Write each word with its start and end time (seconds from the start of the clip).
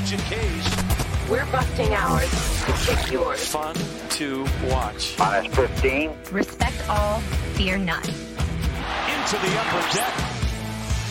digit 0.00 0.20
K's. 0.26 1.28
We're 1.28 1.44
busting 1.46 1.92
ours 1.92 2.30
to 2.66 2.72
kick 2.86 3.10
yours. 3.10 3.44
Fun 3.48 3.74
to 4.10 4.46
watch. 4.70 5.18
Minus 5.18 5.52
15. 5.56 6.12
Respect 6.30 6.88
all, 6.88 7.18
fear 7.58 7.76
none. 7.78 8.04
Into 8.04 9.36
the 9.42 9.52
upper 9.58 9.82
deck. 9.96 10.14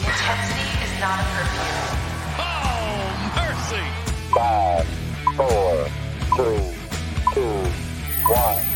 Intensity 0.08 0.68
is 0.86 1.00
not 1.02 1.20
a 1.20 1.24
curfew. 1.34 1.68
Oh, 2.40 3.04
mercy. 3.36 3.86
Five, 4.34 4.88
four, 5.36 5.90
three, 6.38 6.64
two, 7.34 7.58
one. 8.32 8.67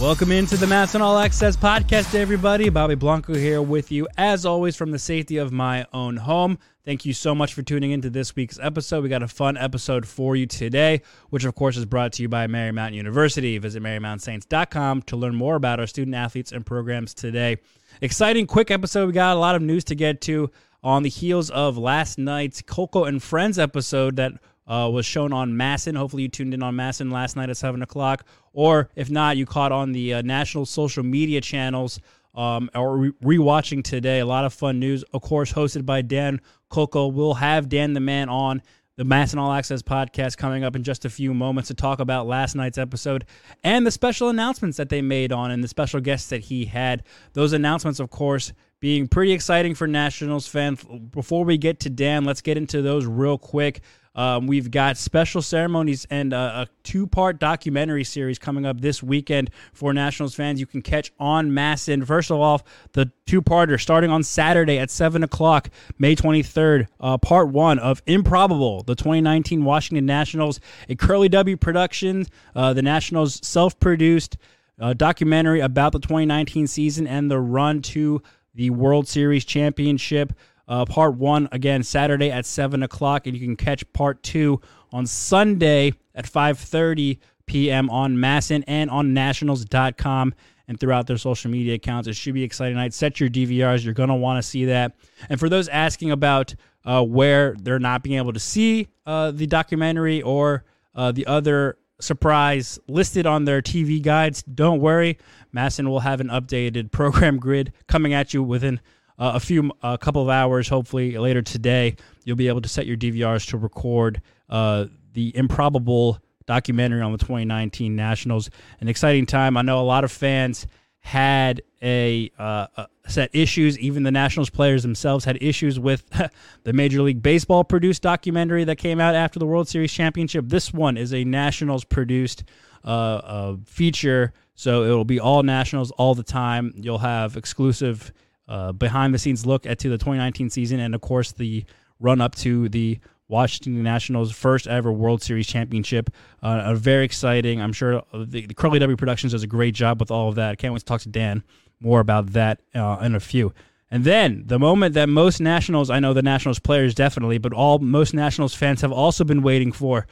Welcome 0.00 0.30
into 0.30 0.56
the 0.56 0.66
MASN 0.66 1.00
All 1.00 1.18
Access 1.18 1.56
podcast, 1.56 2.14
everybody. 2.14 2.68
Bobby 2.68 2.94
Blanco 2.94 3.34
here 3.34 3.60
with 3.60 3.90
you, 3.90 4.06
as 4.16 4.46
always, 4.46 4.76
from 4.76 4.92
the 4.92 4.98
safety 4.98 5.38
of 5.38 5.50
my 5.50 5.86
own 5.92 6.18
home. 6.18 6.60
Thank 6.84 7.04
you 7.04 7.12
so 7.12 7.34
much 7.34 7.52
for 7.52 7.62
tuning 7.62 7.90
into 7.90 8.08
this 8.08 8.36
week's 8.36 8.60
episode. 8.62 9.02
We 9.02 9.08
got 9.08 9.24
a 9.24 9.28
fun 9.28 9.56
episode 9.56 10.06
for 10.06 10.36
you 10.36 10.46
today, 10.46 11.02
which, 11.30 11.44
of 11.44 11.56
course, 11.56 11.76
is 11.76 11.84
brought 11.84 12.12
to 12.12 12.22
you 12.22 12.28
by 12.28 12.46
Marymount 12.46 12.94
University. 12.94 13.58
Visit 13.58 13.82
MarymountSaints.com 13.82 15.02
to 15.02 15.16
learn 15.16 15.34
more 15.34 15.56
about 15.56 15.80
our 15.80 15.86
student 15.88 16.14
athletes 16.14 16.52
and 16.52 16.64
programs 16.64 17.12
today. 17.12 17.56
Exciting, 18.00 18.46
quick 18.46 18.70
episode. 18.70 19.06
We 19.06 19.12
got 19.12 19.36
a 19.36 19.40
lot 19.40 19.56
of 19.56 19.62
news 19.62 19.82
to 19.86 19.96
get 19.96 20.20
to 20.22 20.48
on 20.80 21.02
the 21.02 21.10
heels 21.10 21.50
of 21.50 21.76
last 21.76 22.18
night's 22.18 22.62
Kolko 22.62 23.08
and 23.08 23.20
Friends 23.20 23.58
episode 23.58 24.14
that 24.14 24.34
uh, 24.68 24.88
was 24.92 25.06
shown 25.06 25.32
on 25.32 25.52
MASN. 25.52 25.96
Hopefully, 25.96 26.22
you 26.24 26.28
tuned 26.28 26.54
in 26.54 26.62
on 26.62 26.76
MASN 26.76 27.10
last 27.10 27.34
night 27.36 27.50
at 27.50 27.56
7 27.56 27.82
o'clock. 27.82 28.24
Or 28.52 28.90
if 28.94 29.10
not, 29.10 29.36
you 29.36 29.46
caught 29.46 29.72
on 29.72 29.92
the 29.92 30.14
uh, 30.14 30.22
national 30.22 30.66
social 30.66 31.02
media 31.02 31.40
channels 31.40 31.98
um, 32.34 32.70
or 32.74 32.96
re- 32.96 33.12
rewatching 33.38 33.82
today. 33.82 34.20
A 34.20 34.26
lot 34.26 34.44
of 34.44 34.52
fun 34.52 34.78
news, 34.78 35.02
of 35.12 35.22
course, 35.22 35.52
hosted 35.52 35.86
by 35.86 36.02
Dan 36.02 36.40
Kolko. 36.70 37.12
We'll 37.12 37.34
have 37.34 37.68
Dan 37.68 37.94
the 37.94 38.00
Man 38.00 38.28
on 38.28 38.62
the 38.96 39.04
MASN 39.04 39.38
All 39.38 39.52
Access 39.52 39.80
podcast 39.80 40.36
coming 40.36 40.64
up 40.64 40.74
in 40.74 40.82
just 40.82 41.04
a 41.04 41.10
few 41.10 41.32
moments 41.32 41.68
to 41.68 41.74
talk 41.74 42.00
about 42.00 42.26
last 42.26 42.56
night's 42.56 42.78
episode 42.78 43.24
and 43.62 43.86
the 43.86 43.92
special 43.92 44.28
announcements 44.28 44.76
that 44.76 44.88
they 44.88 45.00
made 45.00 45.30
on 45.30 45.52
and 45.52 45.62
the 45.62 45.68
special 45.68 46.00
guests 46.00 46.30
that 46.30 46.40
he 46.40 46.64
had. 46.64 47.04
Those 47.32 47.52
announcements, 47.52 48.00
of 48.00 48.10
course, 48.10 48.52
being 48.80 49.06
pretty 49.06 49.32
exciting 49.32 49.76
for 49.76 49.86
Nationals 49.86 50.48
fans. 50.48 50.84
Before 51.12 51.44
we 51.44 51.58
get 51.58 51.78
to 51.80 51.90
Dan, 51.90 52.24
let's 52.24 52.40
get 52.40 52.56
into 52.56 52.82
those 52.82 53.06
real 53.06 53.38
quick. 53.38 53.82
Um, 54.18 54.48
we've 54.48 54.68
got 54.72 54.96
special 54.96 55.40
ceremonies 55.42 56.04
and 56.10 56.32
a, 56.32 56.36
a 56.36 56.66
two 56.82 57.06
part 57.06 57.38
documentary 57.38 58.02
series 58.02 58.36
coming 58.36 58.66
up 58.66 58.80
this 58.80 59.00
weekend 59.00 59.50
for 59.72 59.94
Nationals 59.94 60.34
fans. 60.34 60.58
You 60.58 60.66
can 60.66 60.82
catch 60.82 61.12
on 61.20 61.52
MASN. 61.52 62.04
First 62.04 62.32
of 62.32 62.40
all, 62.40 62.66
the 62.94 63.12
two 63.26 63.40
parter 63.40 63.80
starting 63.80 64.10
on 64.10 64.24
Saturday 64.24 64.80
at 64.80 64.90
7 64.90 65.22
o'clock, 65.22 65.70
May 66.00 66.16
23rd, 66.16 66.88
uh, 66.98 67.16
part 67.18 67.50
one 67.50 67.78
of 67.78 68.02
Improbable, 68.06 68.82
the 68.82 68.96
2019 68.96 69.64
Washington 69.64 70.04
Nationals, 70.04 70.58
a 70.88 70.96
Curly 70.96 71.28
W 71.28 71.56
production, 71.56 72.26
uh, 72.56 72.72
the 72.72 72.82
Nationals 72.82 73.38
self 73.46 73.78
produced 73.78 74.36
uh, 74.80 74.94
documentary 74.94 75.60
about 75.60 75.92
the 75.92 76.00
2019 76.00 76.66
season 76.66 77.06
and 77.06 77.30
the 77.30 77.38
run 77.38 77.82
to 77.82 78.20
the 78.52 78.70
World 78.70 79.06
Series 79.06 79.44
championship. 79.44 80.32
Uh, 80.68 80.84
part 80.84 81.14
one 81.14 81.48
again 81.50 81.82
Saturday 81.82 82.30
at 82.30 82.44
seven 82.44 82.82
o'clock, 82.82 83.26
and 83.26 83.36
you 83.36 83.44
can 83.44 83.56
catch 83.56 83.90
part 83.92 84.22
two 84.22 84.60
on 84.92 85.06
Sunday 85.06 85.92
at 86.14 86.26
five 86.26 86.58
thirty 86.58 87.18
p.m. 87.46 87.88
on 87.88 88.16
MASN 88.16 88.62
and 88.66 88.90
on 88.90 89.14
Nationals.com 89.14 90.34
and 90.68 90.78
throughout 90.78 91.06
their 91.06 91.16
social 91.16 91.50
media 91.50 91.74
accounts. 91.74 92.06
It 92.06 92.14
should 92.14 92.34
be 92.34 92.42
exciting 92.42 92.76
night. 92.76 92.92
Set 92.92 93.18
your 93.18 93.30
DVRs; 93.30 93.84
you're 93.84 93.94
gonna 93.94 94.16
want 94.16 94.42
to 94.42 94.48
see 94.48 94.66
that. 94.66 94.94
And 95.30 95.40
for 95.40 95.48
those 95.48 95.68
asking 95.68 96.10
about 96.10 96.54
uh, 96.84 97.02
where 97.02 97.56
they're 97.58 97.78
not 97.78 98.02
being 98.02 98.18
able 98.18 98.34
to 98.34 98.40
see 98.40 98.88
uh, 99.06 99.30
the 99.30 99.46
documentary 99.46 100.20
or 100.22 100.64
uh, 100.94 101.12
the 101.12 101.26
other 101.26 101.78
surprise 102.00 102.78
listed 102.86 103.26
on 103.26 103.44
their 103.44 103.62
TV 103.62 104.00
guides, 104.00 104.42
don't 104.42 104.80
worry. 104.80 105.18
MASN 105.54 105.88
will 105.88 106.00
have 106.00 106.20
an 106.20 106.28
updated 106.28 106.90
program 106.92 107.38
grid 107.38 107.72
coming 107.86 108.12
at 108.12 108.34
you 108.34 108.42
within 108.42 108.80
uh, 109.18 109.32
a 109.34 109.40
few 109.40 109.70
a 109.82 109.98
couple 109.98 110.22
of 110.22 110.28
hours 110.28 110.68
hopefully 110.68 111.16
later 111.18 111.42
today 111.42 111.96
you'll 112.24 112.36
be 112.36 112.48
able 112.48 112.60
to 112.60 112.68
set 112.68 112.86
your 112.86 112.96
dvrs 112.96 113.48
to 113.48 113.56
record 113.56 114.22
uh, 114.48 114.86
the 115.12 115.36
improbable 115.36 116.18
documentary 116.48 117.02
on 117.02 117.12
the 117.12 117.18
2019 117.18 117.94
nationals. 117.94 118.50
An 118.80 118.88
exciting 118.88 119.26
time. 119.26 119.56
I 119.56 119.62
know 119.62 119.80
a 119.80 119.82
lot 119.82 120.02
of 120.02 120.10
fans 120.10 120.66
had 121.00 121.62
a 121.80 122.32
uh, 122.38 122.66
uh, 122.76 122.86
set 123.06 123.30
issues. 123.32 123.78
Even 123.78 124.02
the 124.02 124.10
nationals 124.10 124.50
players 124.50 124.82
themselves 124.82 125.24
had 125.24 125.40
issues 125.40 125.78
with 125.78 126.04
the 126.64 126.72
major 126.72 127.02
league 127.02 127.22
baseball 127.22 127.62
produced 127.62 128.02
documentary 128.02 128.64
that 128.64 128.76
came 128.76 128.98
out 128.98 129.14
after 129.14 129.38
the 129.38 129.46
world 129.46 129.68
series 129.68 129.92
championship. 129.92 130.46
This 130.48 130.72
one 130.72 130.96
is 130.96 131.14
a 131.14 131.22
nationals 131.22 131.84
produced 131.84 132.42
uh, 132.84 132.88
uh, 132.88 133.56
feature 133.64 134.32
so 134.54 134.82
it 134.82 134.88
will 134.88 135.04
be 135.04 135.20
all 135.20 135.44
nationals 135.44 135.92
all 135.92 136.16
the 136.16 136.24
time. 136.24 136.72
You'll 136.74 136.98
have 136.98 137.36
exclusive 137.36 138.12
uh, 138.48 138.72
behind 138.72 139.14
the 139.14 139.18
scenes 139.18 139.44
look 139.44 139.66
at 139.66 139.78
to 139.78 139.88
the 139.88 139.98
2019 139.98 140.50
season 140.50 140.80
and 140.80 140.94
of 140.94 141.00
course 141.00 141.32
the 141.32 141.64
run 142.00 142.20
up 142.20 142.34
to 142.34 142.68
the 142.68 142.98
Washington 143.28 143.82
Nationals' 143.82 144.32
first 144.32 144.66
ever 144.66 144.90
World 144.90 145.22
Series 145.22 145.46
championship. 145.46 146.10
Uh, 146.42 146.62
a 146.64 146.74
very 146.74 147.04
exciting. 147.04 147.60
I'm 147.60 147.74
sure 147.74 148.02
the, 148.12 148.46
the, 148.46 148.54
Curly 148.54 148.78
W 148.78 148.96
Productions 148.96 149.32
does 149.32 149.42
a 149.42 149.46
great 149.46 149.74
job 149.74 150.00
with 150.00 150.10
all 150.10 150.30
of 150.30 150.36
that. 150.36 150.52
I 150.52 150.56
can't 150.56 150.72
wait 150.72 150.80
to 150.80 150.84
talk 150.86 151.02
to 151.02 151.10
Dan 151.10 151.44
more 151.80 152.00
about 152.00 152.28
that 152.32 152.60
uh, 152.74 152.98
in 153.02 153.14
a 153.14 153.20
few. 153.20 153.52
And 153.90 154.04
then 154.04 154.44
the 154.46 154.58
moment 154.58 154.94
that 154.94 155.08
most 155.08 155.40
Nationals, 155.40 155.90
I 155.90 156.00
know 156.00 156.12
the 156.12 156.22
Nationals 156.22 156.58
players 156.58 156.94
definitely, 156.94 157.38
but 157.38 157.52
all 157.52 157.78
most 157.78 158.14
Nationals 158.14 158.54
fans 158.54 158.80
have 158.80 158.92
also 158.92 159.24
been 159.24 159.42
waiting 159.42 159.72
for 159.72 160.06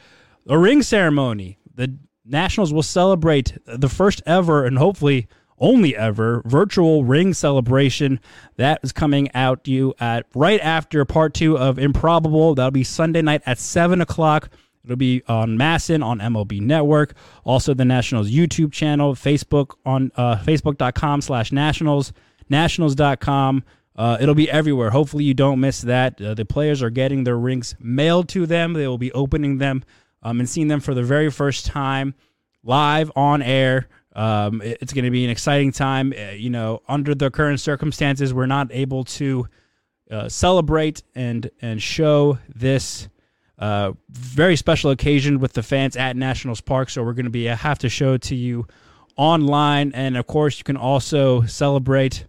a 0.47 0.57
ring 0.57 0.81
ceremony. 0.81 1.57
The 1.73 1.97
Nationals 2.25 2.73
will 2.73 2.83
celebrate 2.83 3.57
the 3.65 3.89
first 3.89 4.21
ever 4.25 4.65
and 4.65 4.77
hopefully 4.77 5.27
only 5.59 5.95
ever 5.95 6.41
virtual 6.45 7.03
ring 7.03 7.33
celebration 7.33 8.19
that 8.57 8.79
is 8.83 8.91
coming 8.91 9.29
out 9.33 9.63
to 9.63 9.71
you 9.71 9.93
at 9.99 10.25
right 10.35 10.59
after 10.61 11.03
part 11.05 11.33
two 11.33 11.57
of 11.57 11.79
Improbable. 11.79 12.55
That'll 12.55 12.71
be 12.71 12.83
Sunday 12.83 13.21
night 13.21 13.41
at 13.45 13.59
seven 13.59 14.01
o'clock. 14.01 14.49
It'll 14.83 14.95
be 14.95 15.21
on 15.27 15.57
MASN 15.57 16.03
on 16.03 16.19
MLB 16.19 16.61
Network, 16.61 17.13
also 17.43 17.73
the 17.73 17.83
Nationals 17.83 18.31
YouTube 18.31 18.71
channel, 18.71 19.15
Facebook 19.15 19.75
on 19.85 20.11
uh, 20.15 20.37
Facebook.com 20.37 21.19
slash 21.21 21.51
Nationals, 21.51 22.13
Nationals.com. 22.49 23.63
Uh, 23.97 24.17
it'll 24.21 24.35
be 24.35 24.49
everywhere. 24.49 24.91
Hopefully, 24.91 25.25
you 25.25 25.33
don't 25.33 25.59
miss 25.59 25.81
that. 25.81 26.21
Uh, 26.21 26.33
the 26.35 26.45
players 26.45 26.81
are 26.81 26.89
getting 26.89 27.25
their 27.25 27.37
rings 27.37 27.75
mailed 27.79 28.29
to 28.29 28.45
them. 28.45 28.73
They 28.73 28.87
will 28.87 28.97
be 28.97 29.11
opening 29.11 29.57
them 29.57 29.83
um, 30.23 30.39
and 30.39 30.47
seeing 30.47 30.67
them 30.67 30.79
for 30.79 30.93
the 30.93 31.03
very 31.03 31.31
first 31.31 31.65
time 31.65 32.15
live 32.63 33.11
on 33.15 33.41
air. 33.41 33.87
Um, 34.17 34.63
it's 34.63 34.93
going 34.93 35.05
to 35.05 35.11
be 35.11 35.23
an 35.23 35.29
exciting 35.29 35.71
time. 35.71 36.11
Uh, 36.11 36.31
you 36.31 36.49
know, 36.49 36.81
under 36.89 37.13
the 37.13 37.29
current 37.29 37.59
circumstances, 37.59 38.33
we're 38.33 38.47
not 38.47 38.69
able 38.71 39.03
to 39.03 39.47
uh, 40.09 40.27
celebrate 40.27 41.03
and 41.13 41.49
and 41.61 41.81
show 41.81 42.39
this 42.53 43.09
uh, 43.59 43.91
very 44.09 44.55
special 44.55 44.89
occasion 44.89 45.39
with 45.39 45.53
the 45.53 45.61
fans 45.61 45.95
at 45.95 46.17
Nationals 46.17 46.61
Park. 46.61 46.89
So 46.89 47.03
we're 47.03 47.13
going 47.13 47.25
to 47.25 47.31
be 47.31 47.45
have 47.45 47.77
to 47.79 47.89
show 47.89 48.13
it 48.13 48.23
to 48.23 48.35
you 48.35 48.67
online, 49.17 49.91
and 49.93 50.17
of 50.17 50.25
course, 50.25 50.57
you 50.57 50.63
can 50.63 50.77
also 50.77 51.43
celebrate 51.43 52.25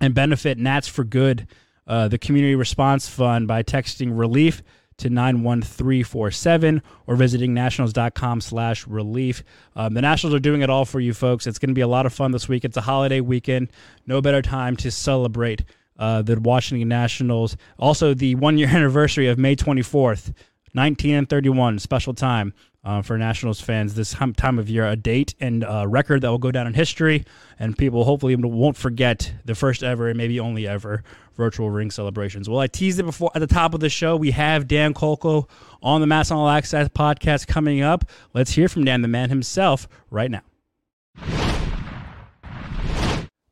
and 0.00 0.14
benefit 0.14 0.56
Nats 0.56 0.86
for 0.86 1.02
Good, 1.02 1.48
uh, 1.88 2.06
the 2.06 2.18
community 2.18 2.54
response 2.54 3.08
fund, 3.08 3.48
by 3.48 3.64
texting 3.64 4.16
relief 4.16 4.62
to 4.98 5.08
91347 5.08 6.82
or 7.06 7.16
visiting 7.16 7.54
nationals.com 7.54 8.40
slash 8.40 8.86
relief. 8.86 9.42
Um, 9.74 9.94
the 9.94 10.02
Nationals 10.02 10.34
are 10.34 10.40
doing 10.40 10.62
it 10.62 10.70
all 10.70 10.84
for 10.84 11.00
you 11.00 11.14
folks. 11.14 11.46
It's 11.46 11.58
going 11.58 11.70
to 11.70 11.74
be 11.74 11.80
a 11.80 11.88
lot 11.88 12.06
of 12.06 12.12
fun 12.12 12.32
this 12.32 12.48
week. 12.48 12.64
It's 12.64 12.76
a 12.76 12.82
holiday 12.82 13.20
weekend. 13.20 13.70
No 14.06 14.20
better 14.20 14.42
time 14.42 14.76
to 14.78 14.90
celebrate 14.90 15.64
uh, 15.98 16.22
the 16.22 16.38
Washington 16.38 16.88
Nationals. 16.88 17.56
Also, 17.78 18.14
the 18.14 18.34
one 18.34 18.58
year 18.58 18.68
anniversary 18.72 19.28
of 19.28 19.38
May 19.38 19.56
24th, 19.56 20.34
19 20.74 21.14
and 21.14 21.28
31, 21.28 21.78
special 21.78 22.14
time 22.14 22.52
uh, 22.84 23.02
for 23.02 23.18
Nationals 23.18 23.60
fans 23.60 23.94
this 23.94 24.14
time 24.36 24.58
of 24.58 24.70
year, 24.70 24.86
a 24.86 24.96
date 24.96 25.34
and 25.40 25.64
a 25.66 25.86
record 25.86 26.22
that 26.22 26.30
will 26.30 26.38
go 26.38 26.50
down 26.50 26.66
in 26.66 26.74
history, 26.74 27.24
and 27.58 27.76
people 27.76 28.04
hopefully 28.04 28.34
won't 28.36 28.76
forget 28.76 29.32
the 29.44 29.54
first 29.54 29.82
ever 29.82 30.08
and 30.08 30.16
maybe 30.16 30.38
only 30.40 30.66
ever 30.66 31.02
virtual 31.36 31.70
ring 31.70 31.90
celebrations. 31.90 32.48
Well, 32.48 32.60
I 32.60 32.66
teased 32.66 32.98
it 32.98 33.04
before 33.04 33.30
at 33.34 33.40
the 33.40 33.46
top 33.46 33.74
of 33.74 33.80
the 33.80 33.88
show. 33.88 34.16
We 34.16 34.32
have 34.32 34.66
Dan 34.68 34.94
Kolko 34.94 35.48
on 35.82 36.00
the 36.00 36.06
MASN 36.06 36.32
All 36.32 36.48
Access 36.48 36.88
podcast 36.88 37.46
coming 37.46 37.82
up. 37.82 38.04
Let's 38.34 38.52
hear 38.52 38.68
from 38.68 38.84
Dan, 38.84 39.02
the 39.02 39.08
man 39.08 39.28
himself, 39.28 39.88
right 40.10 40.30
now. 40.30 40.42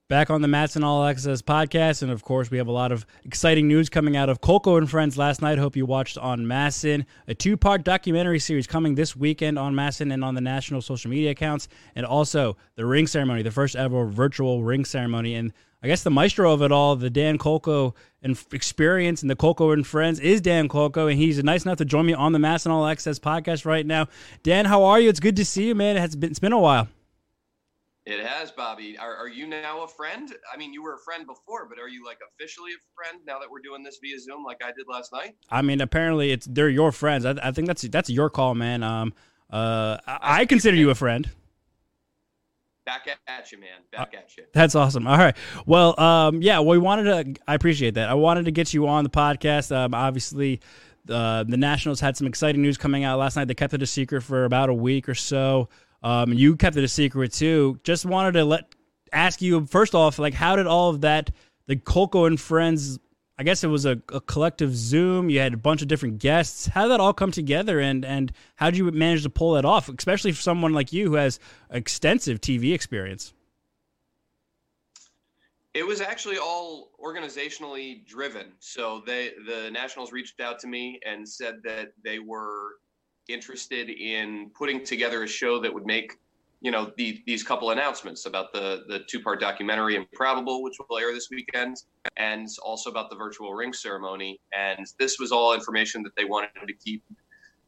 Back 0.08 0.31
on 0.31 0.41
the 0.41 0.47
MASN 0.47 0.85
All 0.85 1.05
Access 1.05 1.43
podcast. 1.43 2.00
And 2.00 2.12
of 2.12 2.23
course, 2.23 2.49
we 2.49 2.58
have 2.58 2.69
a 2.69 2.73
lot 2.73 2.93
of 2.93 3.05
exciting 3.25 3.67
news 3.67 3.88
coming 3.88 4.17
out 4.17 4.29
of 4.29 4.41
Kolko 4.41 4.79
and 4.79 4.88
Friends 4.88 5.19
last 5.19 5.43
night. 5.43 5.58
Hope 5.58 5.75
you 5.75 5.85
watched 5.85 6.17
on 6.17 6.43
MASN, 6.43 7.05
a 7.26 7.35
two 7.35 7.56
part 7.56 7.82
documentary 7.82 8.38
series 8.38 8.69
coming 8.69 8.94
this 8.94 9.17
weekend 9.17 9.58
on 9.58 9.75
MASN 9.75 10.14
and 10.14 10.23
on 10.23 10.37
the 10.37 10.41
national 10.41 10.81
social 10.81 11.11
media 11.11 11.32
accounts. 11.32 11.67
And 11.97 12.06
also 12.06 12.56
the 12.76 12.87
ring 12.87 13.08
ceremony, 13.08 13.43
the 13.43 13.50
first 13.50 13.75
ever 13.75 14.06
virtual 14.06 14.62
ring 14.62 14.85
ceremony. 14.85 15.35
And 15.35 15.53
I 15.82 15.88
guess 15.88 16.05
the 16.05 16.11
maestro 16.12 16.52
of 16.52 16.62
it 16.62 16.70
all, 16.70 16.94
the 16.94 17.11
Dan 17.11 17.37
Kolko 17.37 17.93
and 18.23 18.38
experience 18.52 19.23
and 19.23 19.31
the 19.31 19.35
Kolko 19.35 19.73
and 19.73 19.85
Friends 19.85 20.20
is 20.20 20.41
Dan 20.41 20.69
Kolko. 20.69 21.11
And 21.11 21.19
he's 21.19 21.43
nice 21.43 21.64
enough 21.64 21.79
to 21.79 21.85
join 21.85 22.06
me 22.06 22.14
on 22.14 22.31
the 22.31 22.38
MASN 22.38 22.70
All 22.70 22.87
Access 22.87 23.19
podcast 23.19 23.67
right 23.67 23.85
now. 23.85 24.06
Dan, 24.44 24.67
how 24.67 24.85
are 24.85 25.00
you? 25.00 25.09
It's 25.09 25.19
good 25.19 25.35
to 25.35 25.44
see 25.44 25.67
you, 25.67 25.75
man. 25.75 25.97
It 25.97 26.00
has 26.00 26.14
been, 26.14 26.31
it's 26.31 26.38
been 26.38 26.52
a 26.52 26.61
while. 26.61 26.87
It 28.06 28.25
has, 28.25 28.53
Bobby. 28.53 28.97
Are, 28.97 29.17
are 29.17 29.29
you 29.29 29.49
now 29.49 29.82
a 29.82 29.88
friend? 29.88 30.32
I 30.53 30.56
mean, 30.56 30.73
you 30.73 30.81
were 30.81 30.94
a 30.94 30.99
friend 30.99 31.26
before, 31.26 31.69
but 31.69 31.81
are 31.81 31.88
you 31.88 32.05
like 32.06 32.19
officially 32.35 32.70
a 32.70 32.81
friend 32.94 33.20
now 33.26 33.41
that 33.41 33.50
we're 33.50 33.61
doing 33.61 33.82
this 33.82 33.99
via 34.00 34.17
Zoom 34.20 34.44
like 34.44 34.62
I 34.62 34.69
did 34.69 34.87
last 34.88 35.12
night? 35.12 35.35
I 35.50 35.61
mean, 35.61 35.81
apparently 35.81 36.31
it's 36.31 36.47
they're 36.47 36.69
your 36.69 36.93
friends. 36.93 37.25
I, 37.25 37.35
I 37.43 37.50
think 37.50 37.67
that's 37.67 37.82
that's 37.82 38.08
your 38.08 38.31
call, 38.31 38.55
man. 38.55 38.85
Um, 38.85 39.12
uh, 39.50 39.99
I, 40.06 40.43
I 40.43 40.47
consider 40.47 40.76
you 40.76 40.91
a 40.91 40.94
friend. 40.94 41.29
Back 42.85 43.08
at 43.26 43.50
you, 43.50 43.58
man. 43.58 43.81
Back 43.91 44.14
at 44.14 44.37
you. 44.37 44.44
That's 44.52 44.76
awesome. 44.76 45.09
All 45.09 45.19
right. 45.19 45.37
Well, 45.67 45.99
um, 45.99 46.41
yeah, 46.41 46.61
well, 46.61 46.69
we 46.69 46.79
wanted 46.79 47.35
to. 47.35 47.43
I 47.49 47.55
appreciate 47.55 47.94
that. 47.94 48.09
I 48.09 48.14
wanted 48.14 48.44
to 48.44 48.52
get 48.52 48.73
you 48.73 48.87
on 48.87 49.02
the 49.02 49.11
podcast. 49.11 49.75
Um, 49.75 49.94
obviously, 49.94 50.61
uh, 51.11 51.43
the 51.43 51.56
Nationals 51.56 51.99
had 51.99 52.17
some 52.17 52.29
exciting 52.29 52.62
news 52.62 52.79
coming 52.79 53.02
out 53.02 53.19
last 53.19 53.35
night. 53.35 53.49
They 53.49 53.55
kept 53.55 53.75
it 53.75 53.82
a 53.82 53.87
secret 53.87 54.23
for 54.23 54.44
about 54.44 54.69
a 54.69 54.75
week 54.75 55.09
or 55.09 55.17
so. 55.17 55.69
Um, 56.06 56.32
you 56.32 56.55
kept 56.55 56.76
it 56.76 56.85
a 56.85 56.88
secret 56.88 57.32
too. 57.32 57.81
Just 57.82 58.06
wanted 58.06 58.32
to 58.32 58.44
let 58.44 58.73
ask 59.12 59.43
you 59.43 59.67
first 59.67 59.93
off, 59.93 60.20
like, 60.20 60.35
how 60.35 60.55
did 60.55 60.69
all 60.69 60.91
of 60.91 61.00
that, 61.00 61.32
the 61.67 61.75
Kolko 61.75 62.29
and 62.29 62.41
friends? 62.41 63.00
I 63.38 63.43
guess 63.43 63.64
it 63.64 63.67
was 63.67 63.87
a, 63.87 64.00
a, 64.12 64.20
collective 64.20 64.75
Zoom. 64.76 65.29
You 65.31 65.41
had 65.41 65.53
a 65.53 65.56
bunch 65.56 65.82
of 65.82 65.88
different 65.88 66.19
guests. 66.19 66.69
How 66.69 66.82
did 66.82 66.93
that 66.93 67.00
all 67.00 67.12
come 67.12 67.32
together, 67.32 67.81
and 67.81 68.05
and 68.05 68.31
how 68.55 68.70
did 68.70 68.79
you 68.79 68.88
manage 68.93 69.25
to 69.25 69.31
pull 69.31 69.55
that 69.55 69.64
off, 69.64 69.88
especially 69.88 70.31
for 70.31 70.41
someone 70.41 70.73
like 70.73 70.93
you 70.93 71.08
who 71.08 71.14
has 71.17 71.41
extensive 71.70 72.41
TV 72.41 72.73
experience? 72.73 73.35
It 75.75 75.85
was 75.85 76.00
actually 76.00 76.38
all 76.38 76.93
organizationally 77.05 78.06
driven. 78.06 78.52
So 78.61 79.02
they 79.05 79.32
the 79.44 79.73
Nationals 79.73 80.12
reached 80.12 80.41
out 80.41 80.61
to 80.61 80.69
me 80.69 81.00
and 81.05 81.29
said 81.29 81.56
that 81.64 81.94
they 82.05 82.20
were 82.20 82.76
interested 83.28 83.90
in 83.90 84.50
putting 84.55 84.84
together 84.84 85.23
a 85.25 85.28
show 85.28 85.61
that 85.61 85.73
would 85.73 85.87
make 85.87 86.19
you 86.61 86.70
know 86.70 86.90
the, 86.96 87.23
these 87.26 87.43
couple 87.43 87.70
announcements 87.70 88.26
about 88.26 88.52
the 88.52 88.84
the 88.88 89.00
two 89.08 89.20
part 89.20 89.40
documentary 89.40 89.96
improbable 89.96 90.62
which 90.62 90.76
will 90.88 90.99
air 90.99 91.12
this 91.12 91.28
weekend 91.31 91.76
and 92.17 92.49
also 92.62 92.90
about 92.90 93.11
the 93.11 93.17
virtual 93.17 93.52
ring 93.55 93.73
ceremony. 93.73 94.40
And 94.56 94.87
this 94.99 95.19
was 95.19 95.32
all 95.32 95.55
information 95.55 96.02
that 96.05 96.17
they 96.17 96.25
wanted 96.25 96.50
to 96.67 96.73
keep 96.73 97.02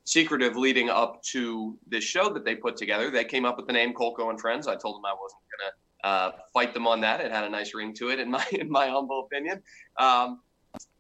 secretive 0.05 0.57
leading 0.57 0.89
up 0.89 1.23
to 1.23 1.77
this 1.87 2.03
show 2.03 2.33
that 2.33 2.45
they 2.45 2.55
put 2.55 2.77
together. 2.77 3.11
They 3.11 3.25
came 3.25 3.45
up 3.45 3.59
with 3.59 3.67
the 3.67 3.75
name 3.75 3.93
Kolko 3.93 4.31
and 4.31 4.41
friends. 4.41 4.67
I 4.67 4.75
told 4.75 4.97
them 4.97 5.05
i 5.05 5.13
wasn't 5.13 5.43
going 5.53 5.71
to 5.71 6.09
uh, 6.09 6.33
fight 6.55 6.73
them 6.73 6.87
on 6.87 7.01
that. 7.03 7.21
It 7.21 7.31
had 7.31 7.45
a 7.45 7.51
nice 7.51 7.75
ring 7.75 7.93
to 7.95 8.09
it 8.09 8.19
in 8.19 8.31
my 8.31 8.47
in 8.53 8.71
my 8.71 8.89
humble 8.89 9.27
opinion. 9.27 9.63
Um, 9.99 10.41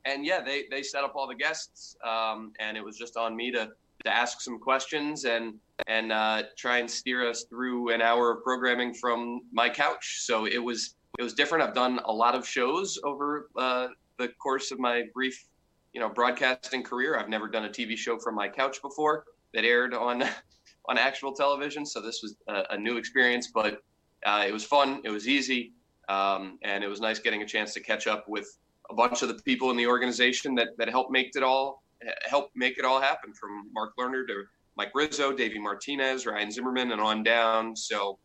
and 0.05 0.25
yeah 0.25 0.41
they 0.41 0.65
they 0.71 0.83
set 0.83 1.05
up 1.05 1.13
all 1.15 1.27
the 1.27 1.35
guests 1.35 1.97
um, 2.05 2.53
and 2.59 2.77
it 2.77 2.85
was 2.85 2.97
just 2.97 3.17
on 3.17 3.37
me 3.37 3.51
to 3.53 3.71
to 4.05 4.15
ask 4.15 4.41
some 4.41 4.59
questions 4.59 5.25
and 5.25 5.55
and 5.87 6.11
uh, 6.13 6.43
try 6.57 6.79
and 6.79 6.91
steer 6.91 7.29
us 7.29 7.45
through 7.45 7.93
an 7.93 8.03
hour 8.03 8.33
of 8.33 8.43
programming 8.43 8.93
from 8.93 9.41
my 9.53 9.69
couch. 9.69 10.19
So 10.21 10.47
it 10.47 10.59
was 10.59 10.97
it 11.19 11.23
was 11.23 11.35
different. 11.35 11.65
I've 11.65 11.75
done 11.75 12.01
a 12.05 12.13
lot 12.13 12.35
of 12.35 12.47
shows 12.47 12.99
over 13.05 13.49
uh, 13.57 13.89
the 14.19 14.29
course 14.29 14.71
of 14.71 14.79
my 14.79 15.05
brief, 15.15 15.47
you 15.93 16.01
know, 16.01 16.09
broadcasting 16.09 16.83
career. 16.83 17.19
I've 17.19 17.29
never 17.29 17.49
done 17.49 17.65
a 17.65 17.69
TV 17.69 17.97
show 17.97 18.19
from 18.19 18.35
my 18.35 18.49
couch 18.49 18.83
before 18.83 19.25
that 19.55 19.65
aired 19.65 19.95
on 19.95 20.25
on 20.89 20.99
actual 20.99 21.33
television. 21.33 21.85
So 21.85 22.01
this 22.01 22.23
was 22.23 22.37
a, 22.49 22.75
a 22.75 22.79
new 22.79 22.97
experience, 22.97 23.51
but 23.53 23.83
uh, 24.27 24.45
it 24.47 24.53
was 24.53 24.65
fun. 24.65 25.01
It 25.05 25.11
was 25.11 25.29
easy, 25.29 25.73
um, 26.09 26.59
and 26.63 26.83
it 26.83 26.89
was 26.89 27.01
nice 27.01 27.19
getting 27.19 27.43
a 27.43 27.47
chance 27.47 27.75
to 27.75 27.81
catch 27.81 28.07
up 28.07 28.29
with 28.29 28.59
a 28.91 28.95
bunch 28.95 29.23
of 29.23 29.29
the 29.29 29.35
people 29.43 29.71
in 29.71 29.77
the 29.77 29.87
organization 29.87 30.55
that 30.57 30.69
that 30.79 30.89
helped 30.89 31.13
make 31.13 31.31
it 31.37 31.43
all 31.43 31.83
help 32.29 32.51
make 32.55 32.79
it 32.79 32.85
all 32.85 33.01
happen 33.01 33.33
from 33.35 33.71
Mark 33.73 33.93
Lerner 33.99 34.27
to 34.27 34.45
Mike 34.77 34.93
Rizzo, 34.95 35.33
Davey 35.33 35.59
Martinez, 35.59 36.27
Ryan 36.27 36.51
Zimmerman, 36.51 36.93
and 36.93 37.01
on 37.01 37.23
down. 37.23 37.75
So, 37.75 38.19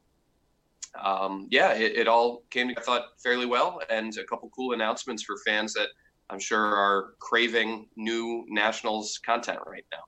um, 1.04 1.48
yeah, 1.50 1.74
it, 1.74 1.98
it, 1.98 2.08
all 2.08 2.44
came, 2.52 2.72
I 2.78 2.82
thought, 2.82 3.06
fairly 3.22 3.48
well, 3.48 3.82
and 3.90 4.16
a 4.18 4.24
couple 4.26 4.50
cool 4.56 4.74
announcements 4.74 5.24
for 5.24 5.36
fans 5.46 5.74
that 5.74 5.88
I'm 6.30 6.40
sure 6.40 6.64
are 6.64 7.16
craving 7.20 7.88
new 7.96 8.46
Nationals 8.48 9.20
content 9.26 9.60
right 9.66 9.86
now. 9.92 10.04